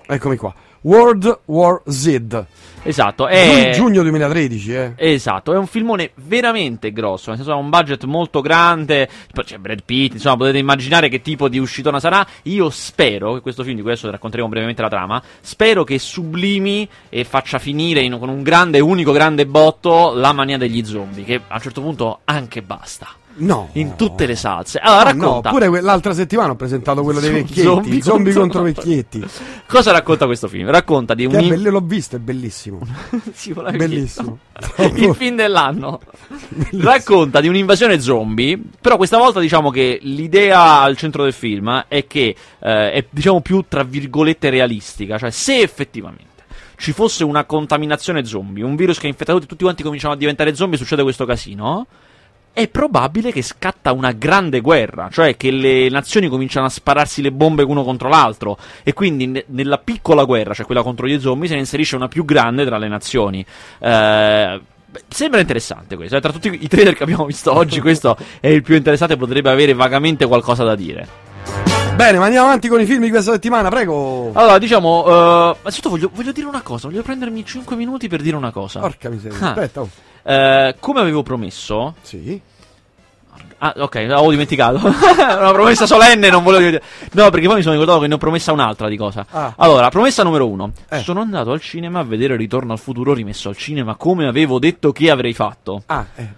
Eccomi 0.06 0.37
qua. 0.37 0.52
World 0.83 1.40
War 1.44 1.83
Z. 1.87 2.44
Esatto, 2.83 3.28
Giugno, 3.28 3.38
è. 3.38 3.70
giugno 3.74 4.02
2013, 4.02 4.72
eh. 4.74 4.92
Esatto, 4.96 5.52
è 5.52 5.56
un 5.59 5.66
filmone 5.68 6.12
veramente 6.14 6.90
grosso, 6.90 7.28
nel 7.28 7.37
senso 7.38 7.52
ha 7.52 7.56
un 7.56 7.68
budget 7.68 8.04
molto 8.04 8.40
grande, 8.40 9.09
poi 9.33 9.44
c'è 9.44 9.59
Brad 9.59 9.83
Pitt, 9.85 10.14
insomma 10.14 10.38
potete 10.38 10.56
immaginare 10.59 11.09
che 11.11 11.20
tipo 11.20 11.48
di 11.48 11.59
uscitona 11.59 12.00
sarà. 12.00 12.26
Io 12.44 12.70
spero 12.70 13.35
che 13.35 13.40
questo 13.40 13.62
film, 13.62 13.76
di 13.76 13.83
cui 13.83 13.90
adesso 13.92 14.11
racconteremo 14.11 14.48
brevemente 14.48 14.80
la 14.83 14.88
trama, 14.88 15.22
spero 15.42 15.85
che 15.85 15.98
sublimi 15.98 16.88
e 17.11 17.22
faccia 17.24 17.59
finire 17.61 18.00
in- 18.00 18.18
con 18.18 18.30
un 18.30 18.42
grande, 18.42 18.80
unico 18.80 19.12
grande 19.12 19.46
botto 19.46 20.12
la 20.14 20.33
mania 20.33 20.56
degli 20.56 20.83
zombie, 20.85 21.22
che 21.24 21.40
a 21.46 21.54
un 21.54 21.61
certo 21.61 21.83
punto 21.83 22.20
anche 22.24 22.62
basta. 22.62 23.09
No. 23.36 23.68
In 23.72 23.96
tutte 23.96 24.26
le 24.26 24.36
salse. 24.36 24.78
Allora 24.78 25.10
Ah, 25.10 25.12
no, 25.12 25.22
racconta. 25.24 25.50
pure 25.50 25.68
que- 25.68 25.80
l'altra 25.80 26.12
settimana 26.12 26.52
ho 26.52 26.56
presentato 26.56 27.02
quello 27.02 27.20
dei 27.20 27.30
vecchietti. 27.30 27.62
zombie 27.62 28.02
Zombie, 28.02 28.32
contro- 28.34 28.62
contro 28.62 28.82
vecchietti. 28.82 29.24
Cosa 29.66 29.92
racconta 29.92 30.26
questo 30.26 30.48
film? 30.48 30.68
Racconta 30.70 31.14
di 31.14 31.24
un... 31.24 31.32
Che 31.32 31.38
in- 31.40 31.62
l'ho 31.62 31.80
visto, 31.80 32.16
è 32.16 32.18
bellissimo. 32.18 32.80
Sì, 33.32 33.52
Bellissimo. 33.54 34.38
Il 34.96 35.14
film 35.14 35.36
dell'anno. 35.36 36.00
Racconta 36.80 37.40
di 37.40 37.48
un'invasione 37.48 38.00
zombie, 38.00 38.60
però 38.80 38.96
questa 38.96 39.16
volta 39.18 39.40
diciamo 39.40 39.70
che 39.70 39.98
l'idea 40.02 40.80
al 40.80 40.96
centro 40.96 41.22
del 41.22 41.32
film 41.32 41.84
è 41.88 42.06
che 42.06 42.34
eh, 42.58 42.92
è 42.92 43.04
diciamo 43.08 43.40
più 43.40 43.64
tra 43.68 43.82
virgolette 43.82 44.50
realistica, 44.50 45.16
cioè 45.18 45.30
se 45.30 45.60
effettivamente 45.60 46.28
ci 46.76 46.92
fosse 46.92 47.24
una 47.24 47.44
contaminazione 47.44 48.24
zombie, 48.24 48.64
un 48.64 48.74
virus 48.76 48.98
che 48.98 49.06
infetta 49.06 49.32
tutti, 49.32 49.46
tutti 49.46 49.62
quanti 49.64 49.82
cominciano 49.82 50.12
a 50.14 50.16
diventare 50.16 50.54
zombie, 50.54 50.78
succede 50.78 51.02
questo 51.02 51.24
casino. 51.24 51.86
È 52.52 52.66
probabile 52.68 53.30
che 53.32 53.42
scatta 53.42 53.92
una 53.92 54.10
grande 54.12 54.60
guerra, 54.60 55.08
cioè 55.10 55.36
che 55.36 55.50
le 55.50 55.88
nazioni 55.88 56.28
cominciano 56.28 56.66
a 56.66 56.68
spararsi 56.68 57.22
le 57.22 57.30
bombe 57.30 57.62
uno 57.62 57.84
contro 57.84 58.08
l'altro 58.08 58.58
e 58.82 58.92
quindi 58.92 59.26
ne- 59.26 59.44
nella 59.48 59.78
piccola 59.78 60.24
guerra, 60.24 60.52
cioè 60.52 60.66
quella 60.66 60.82
contro 60.82 61.06
gli 61.06 61.18
zombie, 61.20 61.48
se 61.48 61.54
ne 61.54 61.60
inserisce 61.60 61.96
una 61.96 62.08
più 62.08 62.24
grande 62.24 62.64
tra 62.64 62.76
le 62.76 62.88
nazioni. 62.88 63.44
Eh, 63.78 64.60
sembra 65.08 65.40
interessante 65.40 65.94
questo, 65.96 66.16
eh, 66.16 66.20
tra 66.20 66.32
tutti 66.32 66.58
i 66.60 66.68
trailer 66.68 66.94
che 66.94 67.04
abbiamo 67.04 67.24
visto 67.24 67.54
oggi 67.54 67.80
questo 67.80 68.16
è 68.40 68.48
il 68.48 68.62
più 68.62 68.74
interessante, 68.74 69.16
potrebbe 69.16 69.50
avere 69.50 69.72
vagamente 69.72 70.26
qualcosa 70.26 70.64
da 70.64 70.74
dire. 70.74 71.29
Bene, 72.00 72.16
ma 72.16 72.24
andiamo 72.24 72.46
avanti 72.46 72.68
con 72.68 72.80
i 72.80 72.86
film 72.86 73.02
di 73.02 73.10
questa 73.10 73.32
settimana, 73.32 73.68
prego. 73.68 74.30
Allora, 74.32 74.56
diciamo, 74.56 75.04
eh, 75.06 75.56
innanzitutto 75.60 75.90
voglio, 75.90 76.10
voglio 76.14 76.32
dire 76.32 76.46
una 76.46 76.62
cosa, 76.62 76.88
voglio 76.88 77.02
prendermi 77.02 77.44
5 77.44 77.76
minuti 77.76 78.08
per 78.08 78.22
dire 78.22 78.36
una 78.36 78.50
cosa. 78.50 78.80
Porca 78.80 79.10
miseria. 79.10 79.38
Ah. 79.38 79.48
Aspetta, 79.50 79.80
oh. 79.82 79.88
Eh, 80.22 80.76
come 80.80 81.00
avevo 81.00 81.22
promesso, 81.22 81.94
Sì. 82.00 82.40
Ah, 83.62 83.74
ok, 83.76 83.96
avevo 83.96 84.30
dimenticato. 84.30 84.80
una 84.82 85.52
promessa 85.52 85.84
solenne, 85.84 86.30
non 86.30 86.42
volevo 86.42 86.64
dire. 86.64 86.82
No, 87.12 87.28
perché 87.28 87.46
poi 87.46 87.56
mi 87.56 87.62
sono 87.62 87.74
ricordato 87.74 88.00
che 88.00 88.06
ne 88.06 88.14
ho 88.14 88.18
promessa 88.18 88.52
un'altra 88.52 88.88
di 88.88 88.96
cosa. 88.96 89.26
Ah. 89.30 89.52
Allora, 89.58 89.90
promessa 89.90 90.22
numero 90.22 90.48
uno. 90.48 90.72
Eh. 90.88 91.00
Sono 91.00 91.20
andato 91.20 91.52
al 91.52 91.60
cinema 91.60 91.98
a 91.98 92.04
vedere 92.04 92.34
Ritorno 92.36 92.72
al 92.72 92.78
futuro 92.78 93.12
rimesso 93.12 93.50
al 93.50 93.58
cinema 93.58 93.96
come 93.96 94.26
avevo 94.26 94.58
detto 94.58 94.92
che 94.92 95.10
avrei 95.10 95.34
fatto. 95.34 95.82
Ah, 95.84 96.06
eh. 96.14 96.28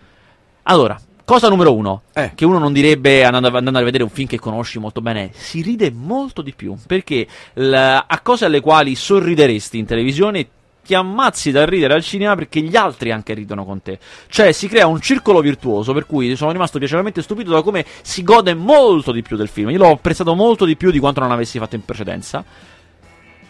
Allora, 0.65 0.99
cosa 1.25 1.49
numero 1.49 1.75
uno. 1.75 2.03
Eh. 2.13 2.33
Che 2.35 2.45
uno 2.45 2.59
non 2.59 2.73
direbbe 2.73 3.25
andando, 3.25 3.57
andando 3.57 3.79
a 3.79 3.83
vedere 3.83 4.05
un 4.05 4.11
film 4.11 4.29
che 4.29 4.39
conosci 4.39 4.79
molto 4.79 5.01
bene. 5.01 5.31
Si 5.33 5.63
ride 5.63 5.91
molto 5.91 6.43
di 6.43 6.53
più. 6.55 6.77
Perché 6.87 7.27
la- 7.55 8.05
a 8.07 8.21
cose 8.21 8.45
alle 8.45 8.61
quali 8.61 8.95
sorrideresti 8.95 9.79
in 9.79 9.87
televisione 9.87 10.49
ti 10.85 10.95
ammazzi 10.95 11.53
da 11.53 11.65
ridere 11.65 11.95
al 11.95 12.03
cinema 12.03 12.35
perché 12.35 12.61
gli 12.61 12.75
altri 12.75 13.13
anche 13.13 13.35
ridono 13.35 13.65
con 13.65 13.81
te. 13.83 14.01
Cioè 14.27 14.51
si 14.51 14.67
crea 14.67 14.89
un 14.89 15.01
circolo 15.01 15.41
virtuoso 15.41 15.93
per 15.93 16.07
cui 16.07 16.35
sono 16.35 16.51
rimasto 16.51 16.79
piacevolmente 16.79 17.23
stupito 17.23 17.53
da 17.53 17.63
come 17.63 17.85
si 18.03 18.25
gode 18.25 18.53
molto 18.55 19.13
di 19.13 19.23
più 19.23 19.37
del 19.37 19.47
film. 19.49 19.71
Io 19.71 19.79
l'ho 19.79 19.91
apprezzato 19.93 20.35
molto 20.35 20.65
di 20.65 20.75
più 20.77 20.91
di 20.91 20.99
quanto 20.99 21.21
non 21.21 21.31
avessi 21.31 21.59
fatto 21.61 21.77
in 21.77 21.85
precedenza. 21.85 22.45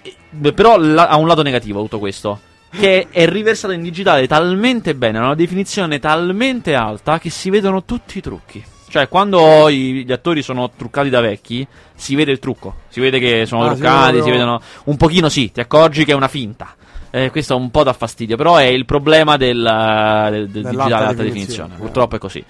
E- 0.03 0.53
però 0.53 0.77
la- 0.79 1.09
ha 1.09 1.17
un 1.17 1.27
lato 1.27 1.43
negativo 1.43 1.81
tutto 1.81 1.99
questo. 1.99 2.39
Che 2.75 3.09
è 3.11 3.27
riversato 3.29 3.73
in 3.75 3.83
digitale 3.83 4.27
talmente 4.27 4.95
bene, 4.95 5.19
ha 5.19 5.25
una 5.25 5.35
definizione 5.35 5.99
talmente 5.99 6.75
alta 6.75 7.19
che 7.19 7.29
si 7.31 7.51
vedono 7.51 7.85
tutti 7.85 8.19
i 8.19 8.21
trucchi. 8.23 8.65
Cioè, 8.89 9.09
quando 9.09 9.69
i- 9.69 10.05
gli 10.05 10.13
attori 10.13 10.43
sono 10.43 10.71
truccati 10.75 11.09
da 11.11 11.21
vecchi, 11.21 11.67
si 11.95 12.15
vede 12.15 12.33
il 12.33 12.39
trucco. 12.39 12.75
Si 12.89 13.01
vede 13.01 13.19
che 13.19 13.47
sono 13.47 13.65
Ah, 13.65 13.73
truccati, 13.75 14.03
proprio- 14.13 14.23
si 14.25 14.31
vedono. 14.31 14.61
Un 14.85 14.97
pochino 14.97 15.29
sì, 15.29 15.51
ti 15.53 15.61
accorgi 15.61 16.05
che 16.05 16.13
è 16.13 16.15
una 16.15 16.29
finta. 16.29 16.75
Eh, 17.11 17.31
questo 17.31 17.57
un 17.57 17.71
po' 17.71 17.83
dà 17.83 17.93
fastidio, 17.93 18.37
però 18.37 18.57
è 18.57 18.65
il 18.65 18.87
problema 18.87 19.37
del, 19.37 19.59
del- 20.31 20.49
del 20.49 20.63
digitale 20.65 20.95
alta 20.95 21.23
definizione, 21.23 21.29
definizione. 21.29 21.75
eh. 21.75 21.79
Purtroppo 21.79 22.17
è 22.17 22.19
così. 22.19 22.43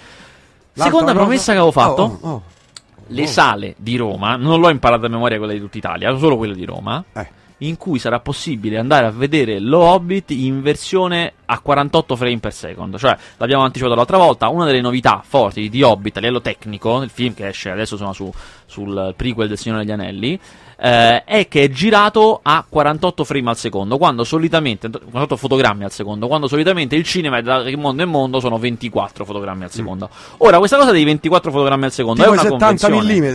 L'altra 0.75 0.85
Seconda 0.99 1.13
promessa 1.21 1.53
che 1.53 1.59
avevo 1.59 1.73
fatto. 1.73 2.03
Oh, 2.03 2.19
oh, 2.21 2.31
oh. 2.31 2.43
Le 3.09 3.27
sale 3.27 3.75
di 3.77 3.97
Roma, 3.97 4.37
non 4.37 4.61
l'ho 4.61 4.71
imparata 4.71 5.07
a 5.07 5.09
memoria 5.09 5.37
quella 5.37 5.53
di 5.53 5.59
tutta 5.61 5.77
Italia, 5.79 6.17
solo 6.17 6.37
quella 6.37 6.55
di 6.55 6.65
Roma, 6.65 7.05
Eh. 7.13 7.29
In 7.63 7.77
cui 7.77 7.99
sarà 7.99 8.21
possibile 8.21 8.79
andare 8.79 9.07
a 9.07 9.11
vedere 9.11 9.59
lo 9.59 9.81
Hobbit 9.81 10.31
in 10.31 10.63
versione 10.63 11.33
a 11.47 11.59
48 11.59 12.17
frame 12.17 12.39
per 12.39 12.53
second. 12.53 12.97
Cioè, 12.97 13.17
l'abbiamo 13.37 13.65
anticipato 13.65 13.95
l'altra 13.95 14.17
volta, 14.17 14.49
una 14.49 14.65
delle 14.65 14.81
novità 14.81 15.23
forti 15.27 15.69
di 15.69 15.83
Hobbit 15.83 16.17
a 16.17 16.21
livello 16.21 16.41
tecnico, 16.41 16.99
nel 16.99 17.11
film 17.11 17.35
che 17.35 17.49
esce 17.49 17.71
adesso 17.71 17.97
sono 17.97 18.13
su, 18.13 18.33
sul 18.67 19.15
prequel 19.17 19.49
del 19.49 19.59
Signore 19.59 19.85
degli 19.85 19.93
Anelli, 19.93 20.39
eh, 20.79 21.23
è 21.25 21.47
che 21.47 21.65
è 21.65 21.71
girato 21.71 22.41
a 22.43 22.65
48 22.69 23.25
frame 23.25 23.51
al 23.51 23.57
secondo, 23.57 23.99
quando 23.99 24.25
solitamente 24.25 24.89
48 24.89 25.37
fotogrammi 25.37 25.85
al 25.85 25.93
secondo, 25.93 26.27
quando 26.27 26.49
solitamente 26.49 26.97
il 26.97 27.05
cinema 27.05 27.39
è 27.39 27.43
da 27.43 27.65
mondo 27.77 28.03
in 28.03 28.09
mondo 28.09 28.41
sono 28.41 28.59
24 28.59 29.25
fotogrammi 29.25 29.65
al 29.65 29.71
secondo. 29.71 30.09
Ora, 30.39 30.59
questa 30.59 30.77
cosa 30.77 30.91
dei 30.91 31.05
24 31.05 31.51
fotogrammi 31.51 31.85
al 31.85 31.93
secondo 31.93 32.23
Tipo 32.23 32.35
è 32.35 32.39
una 32.39 32.43
70 32.43 32.89
convenzione. 32.89 32.95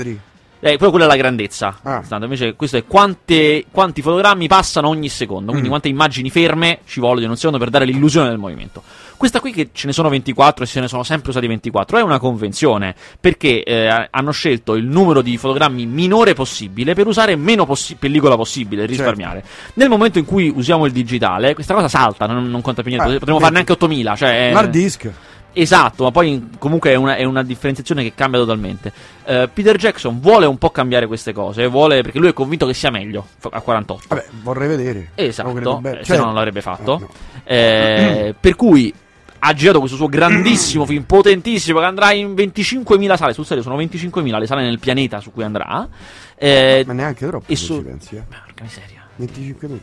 mm. 0.09 0.35
Eh, 0.73 0.77
però 0.77 0.89
quella 0.89 1.05
è 1.05 1.07
la 1.07 1.15
grandezza. 1.15 1.79
Ah. 1.83 2.03
Invece 2.21 2.55
questo 2.55 2.77
è 2.77 2.85
quante, 2.85 3.65
quanti 3.71 4.01
fotogrammi 4.01 4.47
passano 4.47 4.87
ogni 4.89 5.09
secondo, 5.09 5.47
quindi 5.51 5.67
Mm. 5.67 5.71
quante 5.71 5.87
immagini 5.87 6.29
ferme 6.29 6.79
ci 6.85 6.99
vogliono 6.99 7.23
in 7.25 7.29
un 7.31 7.35
secondo 7.37 7.57
per 7.57 7.69
dare 7.69 7.85
l'illusione 7.85 8.29
del 8.29 8.37
movimento. 8.37 8.81
Questa 9.17 9.39
qui 9.39 9.51
che 9.51 9.69
ce 9.73 9.87
ne 9.87 9.93
sono 9.93 10.09
24 10.09 10.63
e 10.63 10.67
se 10.67 10.79
ne 10.79 10.87
sono 10.87 11.01
sempre 11.03 11.31
usati 11.31 11.47
24 11.47 11.97
è 11.97 12.01
una 12.03 12.19
convenzione 12.19 12.93
perché 13.19 13.63
eh, 13.63 14.07
hanno 14.11 14.31
scelto 14.31 14.75
il 14.75 14.85
numero 14.85 15.21
di 15.21 15.37
fotogrammi 15.37 15.85
minore 15.87 16.33
possibile 16.35 16.93
per 16.93 17.07
usare 17.07 17.35
meno 17.35 17.65
possi- 17.65 17.95
pellicola 17.95 18.35
possibile 18.35 18.81
Certo. 18.81 18.95
risparmiare. 18.95 19.43
Nel 19.73 19.89
momento 19.89 20.19
in 20.19 20.25
cui 20.25 20.51
usiamo 20.55 20.85
il 20.85 20.91
digitale, 20.91 21.53
questa 21.55 21.73
cosa 21.73 21.87
salta, 21.87 22.27
non, 22.27 22.47
non 22.49 22.61
conta 22.61 22.83
più 22.83 22.91
niente. 22.91 23.15
Eh, 23.15 23.17
Potremmo 23.19 23.39
farne 23.39 23.57
anche 23.59 23.71
8000. 23.71 24.15
Cioè, 24.15 24.51
L'hard 24.53 24.69
disk. 24.69 25.11
Esatto, 25.53 26.03
ma 26.03 26.11
poi 26.11 26.49
comunque 26.59 26.91
è 26.91 26.95
una, 26.95 27.15
è 27.15 27.23
una 27.23 27.41
differenziazione 27.43 28.03
che 28.03 28.13
cambia 28.13 28.39
totalmente. 28.39 28.91
Eh, 29.25 29.49
Peter 29.51 29.75
Jackson 29.75 30.19
vuole 30.19 30.45
un 30.45 30.57
po' 30.59 30.69
cambiare 30.69 31.07
queste 31.07 31.33
cose, 31.33 31.65
vuole, 31.67 32.01
perché 32.03 32.19
lui 32.19 32.27
è 32.29 32.33
convinto 32.33 32.67
che 32.67 32.75
sia 32.75 32.91
meglio 32.91 33.25
a 33.49 33.59
48. 33.61 34.05
Vabbè, 34.07 34.25
vorrei 34.43 34.67
vedere. 34.67 35.09
Esatto, 35.15 35.59
Cioè, 35.81 35.99
se 36.03 36.15
no 36.17 36.25
non 36.25 36.35
l'avrebbe 36.35 36.61
fatto. 36.61 37.09
eh, 37.43 37.97
no. 37.99 38.27
Eh, 38.27 38.35
per 38.39 38.55
cui 38.55 38.93
ha 39.39 39.53
girato 39.53 39.79
questo 39.79 39.97
suo 39.97 40.07
grandissimo 40.07 40.85
film, 40.85 41.03
potentissimo, 41.03 41.79
che 41.79 41.85
andrà 41.85 42.11
in 42.11 42.33
25.000 42.33 43.15
sale. 43.15 43.33
Sul 43.33 43.45
serio, 43.45 43.63
sono 43.63 43.77
25.000 43.77 44.37
le 44.37 44.45
sale 44.45 44.61
nel 44.61 44.77
pianeta 44.79 45.19
su 45.21 45.31
cui 45.31 45.43
andrà. 45.43 45.87
Eh, 46.35 46.83
Ma 46.85 46.93
neanche 46.93 47.25
troppo, 47.25 47.55
su- 47.55 47.77
ci 47.77 47.81
pensi, 47.81 48.15
eh. 48.15 48.23
Porca 48.29 48.63
miseria. 48.63 49.01
25.000. 49.19 49.79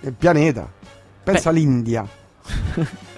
È 0.00 0.06
il 0.06 0.14
pianeta. 0.14 0.68
Pensa 1.22 1.50
all'India. 1.50 2.04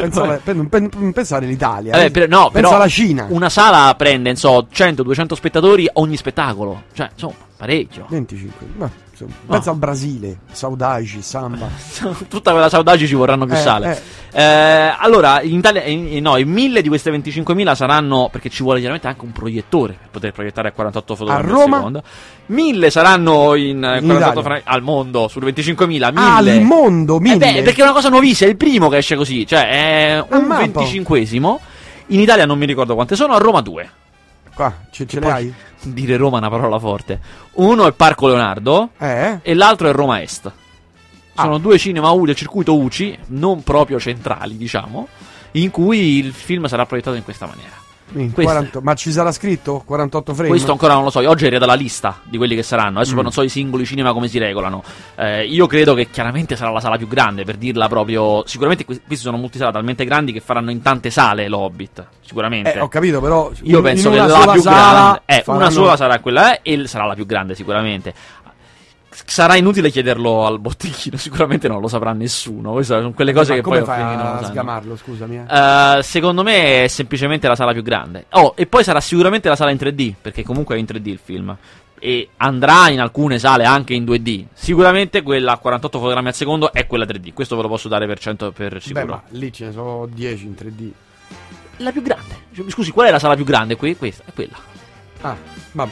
pensa, 0.00 0.22
alla- 0.22 0.40
pen- 0.42 0.68
pen- 0.68 1.12
pensare 1.12 1.44
all'Italia. 1.46 1.92
Vabbè, 1.92 2.10
per- 2.10 2.28
no, 2.28 2.50
però 2.50 2.74
alla 2.74 2.88
Cina. 2.88 3.26
Una 3.28 3.48
sala 3.48 3.94
prende, 3.96 4.28
non 4.30 4.36
so, 4.36 4.66
100-200 4.72 5.34
spettatori 5.34 5.88
ogni 5.94 6.16
spettacolo. 6.16 6.82
Cioè, 6.92 7.10
insomma, 7.12 7.34
parecchio. 7.66 8.06
25. 8.08 8.66
Ma, 8.76 8.90
insomma. 9.12 9.30
Pensa 9.46 9.70
al 9.70 9.76
Brasile. 9.76 10.38
Saudagi, 10.50 11.22
Samba. 11.22 11.68
Tutta 12.28 12.50
quella 12.50 12.68
saudagi 12.68 13.06
ci 13.06 13.14
vorranno 13.14 13.44
più 13.46 13.54
Eh, 13.54 13.58
sale. 13.58 14.02
eh. 14.32 14.40
Eh, 14.42 14.94
allora, 14.98 15.42
in 15.42 15.58
Italia, 15.58 15.82
eh, 15.82 16.18
no, 16.20 16.36
in 16.38 16.50
mille 16.50 16.82
di 16.82 16.88
queste 16.88 17.12
25.000 17.12 17.74
saranno 17.76 18.28
perché 18.32 18.48
ci 18.48 18.64
vuole 18.64 18.78
chiaramente 18.80 19.06
anche 19.06 19.24
un 19.24 19.30
proiettore 19.30 19.92
per 20.00 20.08
poter 20.10 20.32
proiettare 20.32 20.68
a 20.68 20.72
48 20.72 21.14
fotogrammi 21.14 21.44
al 21.44 21.48
Roma? 21.56 21.76
secondo. 21.76 22.02
Mille 22.46 22.90
saranno 22.90 23.54
in, 23.54 23.84
eh, 23.84 23.98
In 23.98 24.06
48 24.06 24.40
Italia. 24.40 24.42
fra- 24.42 24.60
al 24.72 24.82
mondo, 24.82 25.28
sulle 25.28 25.52
25.000. 25.52 26.10
Ah, 26.14 26.36
al 26.38 26.60
mondo, 26.62 27.16
Eh 27.18 27.20
mille. 27.20 27.36
beh, 27.36 27.62
perché 27.62 27.80
è 27.80 27.84
una 27.84 27.92
cosa 27.92 28.08
nuovissima, 28.08 28.48
è 28.48 28.52
il 28.52 28.58
primo 28.58 28.88
che 28.88 28.96
esce 28.96 29.14
così, 29.14 29.46
cioè 29.46 29.68
è 29.68 30.24
un 30.30 30.46
mappa. 30.46 30.80
25esimo. 30.82 31.58
In 32.08 32.18
Italia 32.18 32.44
non 32.44 32.58
mi 32.58 32.66
ricordo 32.66 32.94
quante 32.96 33.14
sono, 33.14 33.34
a 33.34 33.38
Roma 33.38 33.60
2. 33.60 33.90
Qua, 34.54 34.72
ce, 34.90 35.06
ce 35.06 35.20
le 35.20 35.30
hai? 35.30 35.54
Dire 35.82 36.16
Roma 36.16 36.36
è 36.36 36.40
una 36.40 36.50
parola 36.50 36.78
forte. 36.78 37.20
Uno 37.54 37.86
è 37.86 37.92
Parco 37.92 38.26
Leonardo 38.28 38.90
Eh? 38.98 39.38
e 39.42 39.54
l'altro 39.54 39.88
è 39.88 39.92
Roma 39.92 40.20
Est. 40.22 40.50
Sono 41.34 41.54
Ah. 41.54 41.58
due 41.58 41.78
cinema 41.78 42.10
U 42.10 42.26
del 42.26 42.34
circuito 42.36 42.76
UCI, 42.76 43.18
non 43.28 43.62
proprio 43.62 43.98
centrali, 43.98 44.56
diciamo, 44.58 45.08
in 45.52 45.70
cui 45.70 46.18
il 46.18 46.32
film 46.32 46.66
sarà 46.66 46.84
proiettato 46.84 47.16
in 47.16 47.24
questa 47.24 47.46
maniera. 47.46 47.74
In 48.14 48.32
Questo- 48.32 48.52
40 48.52 48.80
ma 48.82 48.94
ci 48.94 49.10
sarà 49.12 49.32
scritto 49.32 49.82
48 49.84 50.34
frame? 50.34 50.48
Questo 50.50 50.72
ancora 50.72 50.94
non 50.94 51.04
lo 51.04 51.10
so, 51.10 51.20
io 51.20 51.30
oggi 51.30 51.46
era 51.46 51.58
dalla 51.58 51.74
lista 51.74 52.20
di 52.24 52.36
quelli 52.36 52.54
che 52.54 52.62
saranno, 52.62 52.98
adesso 52.98 53.14
Mm. 53.16 53.20
non 53.20 53.32
so 53.32 53.42
i 53.42 53.48
singoli 53.48 53.84
cinema 53.86 54.12
come 54.12 54.28
si 54.28 54.38
regolano. 54.38 54.82
Eh, 55.16 55.46
io 55.46 55.66
credo 55.66 55.94
che 55.94 56.08
chiaramente 56.10 56.56
sarà 56.56 56.70
la 56.70 56.80
sala 56.80 56.96
più 56.96 57.08
grande, 57.08 57.44
per 57.44 57.56
dirla 57.56 57.88
proprio... 57.88 58.42
Sicuramente 58.46 58.84
que- 58.84 59.00
questi 59.06 59.24
sono 59.24 59.36
multisala 59.36 59.70
talmente 59.72 60.04
grandi 60.04 60.32
che 60.32 60.40
faranno 60.40 60.70
in 60.70 60.82
tante 60.82 61.10
sale 61.10 61.48
l'Hobbit, 61.48 62.06
sicuramente. 62.24 62.74
Eh, 62.74 62.80
ho 62.80 62.88
capito, 62.88 63.20
però. 63.20 63.50
Io 63.62 63.78
in- 63.78 63.82
penso 63.82 64.08
in 64.08 64.14
che 64.14 64.20
una 64.20 64.26
la 64.44 64.52
più 64.52 64.62
grande, 64.62 65.22
eh, 65.26 65.34
una 65.34 65.42
faranno- 65.44 65.70
sola 65.70 65.96
sarà 65.96 66.18
quella 66.20 66.60
eh, 66.60 66.74
e 66.74 66.86
sarà 66.86 67.06
la 67.06 67.14
più 67.14 67.26
grande 67.26 67.54
sicuramente. 67.54 68.12
Sarà 69.26 69.56
inutile 69.56 69.90
chiederlo 69.90 70.46
al 70.46 70.58
botteghino, 70.58 71.16
sicuramente 71.18 71.68
non 71.68 71.80
lo 71.80 71.88
saprà 71.88 72.12
nessuno. 72.12 72.72
Queste 72.72 72.94
sono 72.94 73.12
quelle 73.12 73.32
cose 73.32 73.50
Ma 73.50 73.56
che 73.56 73.62
come 73.62 73.76
poi 73.78 73.86
fai 73.86 74.16
non 74.16 74.26
a 74.26 74.34
sanno. 74.36 74.46
sgamarlo, 74.46 74.96
scusami. 74.96 75.36
eh? 75.36 75.98
Eh, 75.98 76.02
secondo 76.02 76.42
me 76.42 76.84
è 76.84 76.88
semplicemente 76.88 77.46
la 77.48 77.54
sala 77.54 77.72
più 77.72 77.82
grande. 77.82 78.26
Oh, 78.30 78.54
e 78.56 78.66
poi 78.66 78.82
sarà 78.84 79.00
sicuramente 79.00 79.48
la 79.48 79.56
sala 79.56 79.70
in 79.70 79.76
3D, 79.76 80.14
perché 80.20 80.42
comunque 80.42 80.76
è 80.76 80.78
in 80.78 80.86
3D 80.88 81.06
il 81.08 81.20
film. 81.22 81.56
E 82.04 82.30
andrà 82.38 82.88
in 82.88 83.00
alcune 83.00 83.38
sale 83.38 83.64
anche 83.64 83.94
in 83.94 84.04
2D. 84.04 84.46
Sicuramente 84.54 85.22
quella 85.22 85.52
a 85.52 85.58
48 85.58 85.98
fotogrammi 86.00 86.28
al 86.28 86.34
secondo 86.34 86.72
è 86.72 86.86
quella 86.86 87.04
3D. 87.04 87.32
Questo 87.32 87.54
ve 87.54 87.62
lo 87.62 87.68
posso 87.68 87.86
dare 87.88 88.06
per 88.06 88.18
100 88.18 88.50
per 88.50 88.72
Beh, 88.74 88.80
sicuro. 88.80 89.06
ma 89.06 89.22
lì 89.28 89.52
ce 89.52 89.66
ne 89.66 89.72
sono 89.72 90.06
10 90.10 90.44
in 90.46 90.54
3D. 90.58 90.90
La 91.76 91.92
più 91.92 92.02
grande. 92.02 92.34
Cioè, 92.54 92.68
Scusi, 92.70 92.90
qual 92.90 93.06
è 93.06 93.10
la 93.12 93.18
sala 93.20 93.36
più 93.36 93.44
grande 93.44 93.76
qui? 93.76 93.96
Questa, 93.96 94.24
è 94.26 94.32
quella. 94.32 94.56
Ah, 95.20 95.36
vabbè. 95.72 95.90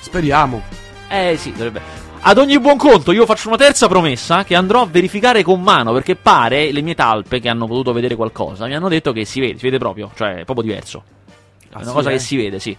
Speriamo. 0.00 0.62
Eh 1.08 1.36
sì, 1.36 1.52
dovrebbe. 1.52 2.01
Ad 2.24 2.38
ogni 2.38 2.60
buon 2.60 2.76
conto, 2.76 3.10
io 3.10 3.26
faccio 3.26 3.48
una 3.48 3.56
terza 3.56 3.88
promessa 3.88 4.44
che 4.44 4.54
andrò 4.54 4.82
a 4.82 4.86
verificare 4.86 5.42
con 5.42 5.60
mano. 5.60 5.92
Perché 5.92 6.14
pare 6.14 6.70
le 6.70 6.80
mie 6.80 6.94
talpe 6.94 7.40
che 7.40 7.48
hanno 7.48 7.66
potuto 7.66 7.92
vedere 7.92 8.14
qualcosa 8.14 8.66
mi 8.66 8.74
hanno 8.74 8.88
detto 8.88 9.12
che 9.12 9.24
si 9.24 9.40
vede, 9.40 9.58
si 9.58 9.64
vede 9.64 9.78
proprio, 9.78 10.12
cioè 10.14 10.36
è 10.36 10.44
proprio 10.44 10.64
diverso. 10.64 11.02
È 11.26 11.66
Ah, 11.72 11.78
una 11.78 11.86
sì, 11.88 11.92
cosa 11.92 12.10
eh? 12.10 12.12
che 12.12 12.18
si 12.20 12.36
vede, 12.36 12.60
sì. 12.60 12.76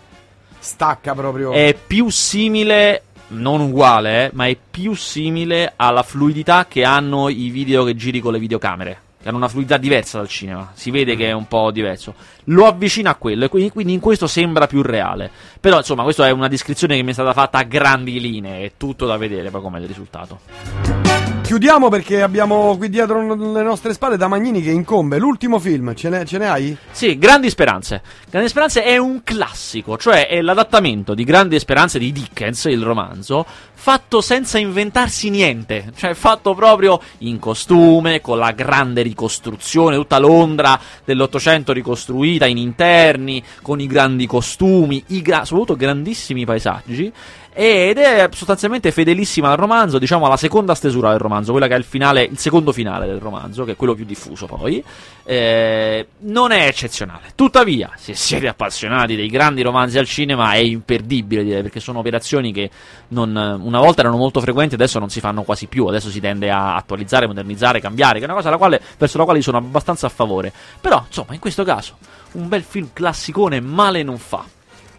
Stacca 0.59 1.13
proprio. 1.13 1.51
È 1.51 1.75
più 1.85 2.09
simile, 2.09 3.03
non 3.29 3.59
uguale, 3.59 4.27
eh, 4.27 4.29
ma 4.33 4.47
è 4.47 4.55
più 4.71 4.93
simile 4.93 5.73
alla 5.75 6.03
fluidità 6.03 6.65
che 6.67 6.85
hanno 6.85 7.27
i 7.27 7.49
video 7.49 7.83
che 7.83 7.95
giri 7.97 8.21
con 8.21 8.31
le 8.31 8.39
videocamere. 8.39 9.01
Che 9.23 9.29
hanno 9.29 9.37
una 9.37 9.47
fluidità 9.47 9.77
diversa 9.77 10.17
dal 10.17 10.27
cinema. 10.27 10.71
Si 10.73 10.91
vede 10.91 11.15
che 11.15 11.29
è 11.29 11.31
un 11.31 11.47
po' 11.47 11.71
diverso. 11.71 12.13
Lo 12.47 12.67
avvicina 12.67 13.11
a 13.11 13.15
quello, 13.15 13.45
e 13.45 13.47
quindi, 13.47 13.69
quindi 13.69 13.93
in 13.93 14.01
questo 14.01 14.27
sembra 14.27 14.67
più 14.67 14.81
reale. 14.81 15.31
Però, 15.61 15.77
insomma, 15.77 16.03
questa 16.03 16.27
è 16.27 16.31
una 16.31 16.49
descrizione 16.49 16.97
che 16.97 17.03
mi 17.03 17.11
è 17.11 17.13
stata 17.13 17.31
fatta 17.31 17.59
a 17.59 17.63
grandi 17.63 18.19
linee. 18.19 18.65
È 18.65 18.71
tutto 18.75 19.05
da 19.05 19.15
vedere 19.15 19.49
poi 19.49 19.61
com'è 19.61 19.79
il 19.79 19.87
risultato. 19.87 21.12
Chiudiamo 21.43 21.89
perché 21.89 22.21
abbiamo 22.21 22.75
qui 22.77 22.89
dietro 22.89 23.21
le 23.35 23.63
nostre 23.63 23.93
spalle 23.93 24.15
Damagnini 24.17 24.61
che 24.61 24.71
incombe. 24.71 25.19
L'ultimo 25.19 25.59
film, 25.59 25.93
ce 25.93 26.09
ne, 26.09 26.25
ce 26.25 26.37
ne 26.37 26.47
hai? 26.47 26.75
Sì, 26.89 27.17
Grandi 27.17 27.49
Speranze. 27.49 28.01
Grandi 28.29 28.49
Speranze 28.49 28.81
è 28.81 28.97
un 28.97 29.21
classico, 29.23 29.97
cioè 29.97 30.27
è 30.27 30.41
l'adattamento 30.41 31.13
di 31.13 31.23
Grandi 31.25 31.59
Speranze 31.59 31.99
di 31.99 32.11
Dickens, 32.11 32.63
il 32.65 32.81
romanzo, 32.81 33.45
fatto 33.73 34.21
senza 34.21 34.57
inventarsi 34.57 35.29
niente, 35.29 35.91
cioè 35.95 36.13
fatto 36.13 36.55
proprio 36.55 36.99
in 37.19 37.37
costume, 37.37 38.21
con 38.21 38.37
la 38.37 38.51
grande 38.51 39.01
ricostruzione, 39.01 39.97
tutta 39.97 40.19
Londra 40.19 40.79
dell'Ottocento 41.03 41.73
ricostruita 41.73 42.45
in 42.45 42.57
interni, 42.57 43.43
con 43.61 43.81
i 43.81 43.87
grandi 43.87 44.25
costumi, 44.25 45.03
i 45.07 45.21
gra- 45.21 45.43
soprattutto 45.43 45.75
grandissimi 45.75 46.45
paesaggi. 46.45 47.11
Ed 47.55 47.97
è 47.99 48.27
sostanzialmente 48.33 48.91
fedelissima 48.91 49.51
al 49.51 49.57
romanzo, 49.57 49.99
diciamo 49.99 50.25
alla 50.25 50.37
seconda 50.37 50.73
stesura 50.73 51.11
del 51.11 51.19
romanzo, 51.19 51.51
quella 51.51 51.67
che 51.67 51.75
è 51.75 51.77
il 51.77 51.83
finale, 51.83 52.23
il 52.23 52.39
secondo 52.39 52.71
finale 52.71 53.05
del 53.05 53.19
romanzo, 53.19 53.63
che 53.63 53.73
è 53.73 53.75
quello 53.75 53.93
più 53.93 54.05
diffuso 54.05 54.47
poi. 54.47 54.83
Eh, 55.23 56.07
non 56.21 56.51
è 56.51 56.65
eccezionale. 56.65 57.31
Tuttavia, 57.35 57.91
se 57.95 58.15
siete 58.15 58.47
appassionati 58.47 59.15
dei 59.15 59.27
grandi 59.27 59.61
romanzi 59.61 59.99
al 59.99 60.07
cinema, 60.07 60.53
è 60.53 60.57
imperdibile 60.57 61.43
direi, 61.43 61.61
perché 61.61 61.79
sono 61.79 61.99
operazioni 61.99 62.51
che 62.51 62.71
non- 63.09 63.59
una 63.61 63.79
volta 63.79 64.01
erano 64.01 64.17
molto 64.17 64.41
frequenti, 64.41 64.73
adesso 64.73 64.97
non 64.97 65.09
si 65.09 65.19
fanno 65.19 65.43
quasi 65.43 65.67
più. 65.67 65.85
Adesso 65.85 66.09
si 66.09 66.19
tende 66.19 66.49
a 66.49 66.75
attualizzare, 66.75 67.27
modernizzare, 67.27 67.79
cambiare, 67.79 68.15
che 68.19 68.25
è 68.25 68.27
una 68.27 68.35
cosa 68.35 68.57
quale, 68.57 68.81
verso 68.97 69.17
la 69.19 69.25
quale 69.25 69.41
sono 69.41 69.57
abbastanza 69.57 70.07
a 70.07 70.09
favore. 70.09 70.51
Però, 70.81 71.03
insomma, 71.05 71.33
in 71.33 71.39
questo 71.39 71.63
caso, 71.63 71.97
un 72.33 72.47
bel 72.47 72.63
film 72.63 72.89
classicone 72.93 73.59
male 73.61 74.01
non 74.01 74.17
fa. 74.17 74.43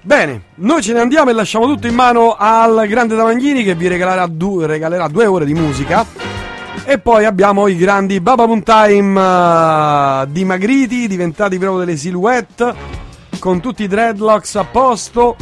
Bene, 0.06 0.42
noi 0.56 0.82
ce 0.82 0.92
ne 0.92 1.00
andiamo 1.00 1.30
e 1.30 1.32
lasciamo 1.32 1.64
tutto 1.66 1.86
in 1.86 1.94
mano 1.94 2.36
al 2.38 2.86
grande 2.88 3.16
Damagnini 3.16 3.64
che 3.64 3.74
vi 3.74 3.88
regalerà, 3.88 4.26
du- 4.26 4.60
regalerà 4.60 5.08
due 5.08 5.24
ore 5.24 5.46
di 5.46 5.54
musica. 5.54 6.04
E 6.84 6.98
poi 6.98 7.24
abbiamo 7.24 7.66
i 7.68 7.76
grandi 7.78 8.20
Baba 8.20 8.44
Moon 8.46 8.62
Time 8.62 9.18
eh, 9.18 10.26
dimagriti, 10.28 11.08
diventati 11.08 11.56
proprio 11.58 11.78
delle 11.86 11.96
silhouette, 11.96 12.74
con 13.38 13.60
tutti 13.60 13.84
i 13.84 13.88
dreadlocks 13.88 14.56
a 14.56 14.64
posto. 14.64 15.36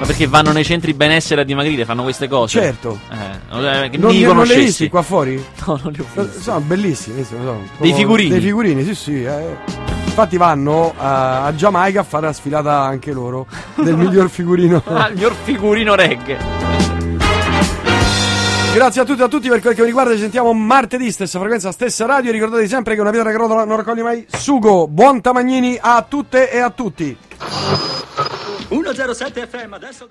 Ma 0.00 0.04
perché 0.04 0.26
vanno 0.26 0.52
nei 0.52 0.64
centri 0.64 0.92
benessere 0.92 1.40
a 1.40 1.44
dimagrire, 1.44 1.86
fanno 1.86 2.02
queste 2.02 2.28
cose? 2.28 2.60
Certo. 2.60 2.98
Eh, 3.10 3.56
Non, 3.96 4.10
li- 4.12 4.22
non 4.22 4.38
hai 4.40 4.54
visti 4.54 4.90
qua 4.90 5.00
fuori? 5.00 5.42
No, 5.66 5.80
non 5.82 5.92
li 5.92 6.00
ho 6.00 6.22
visti. 6.24 6.42
Sono 6.42 6.60
bellissimi, 6.60 7.22
sì, 7.24 7.30
sono 7.30 7.62
Dei 7.78 7.94
figurini? 7.94 8.28
Dei 8.28 8.40
figurini, 8.42 8.84
sì, 8.84 8.94
sì. 8.94 9.24
eh. 9.24 9.97
Infatti 10.18 10.36
vanno 10.36 10.94
a, 10.98 11.44
a 11.44 11.54
Giamaica 11.54 12.00
a 12.00 12.02
fare 12.02 12.26
la 12.26 12.32
sfilata 12.32 12.80
anche 12.80 13.12
loro 13.12 13.46
del 13.76 13.96
miglior 13.96 14.28
figurino. 14.28 14.82
Ah, 14.84 15.06
il 15.06 15.14
miglior 15.14 15.32
figurino 15.32 15.94
reggae. 15.94 16.38
Grazie 18.74 19.02
a 19.02 19.04
tutti 19.04 19.20
e 19.20 19.24
a 19.24 19.28
tutti 19.28 19.48
per 19.48 19.60
quel 19.60 19.74
che 19.74 19.82
mi 19.82 19.86
riguarda. 19.86 20.14
Ci 20.14 20.18
sentiamo 20.18 20.52
martedì, 20.52 21.12
stessa 21.12 21.38
frequenza, 21.38 21.70
stessa 21.70 22.04
radio. 22.04 22.32
Ricordatevi 22.32 22.66
sempre 22.66 22.96
che 22.96 23.00
una 23.00 23.10
pietra 23.10 23.30
che 23.30 23.36
rotola 23.36 23.64
non 23.64 23.76
raccoglie 23.76 24.02
mai 24.02 24.26
sugo. 24.28 24.88
Buon 24.88 25.20
Tamagnini 25.20 25.78
a 25.80 26.04
tutte 26.08 26.50
e 26.50 26.58
a 26.58 26.70
tutti. 26.70 27.16
107 28.98 29.46
FM 29.46 29.72
adesso 29.74 30.04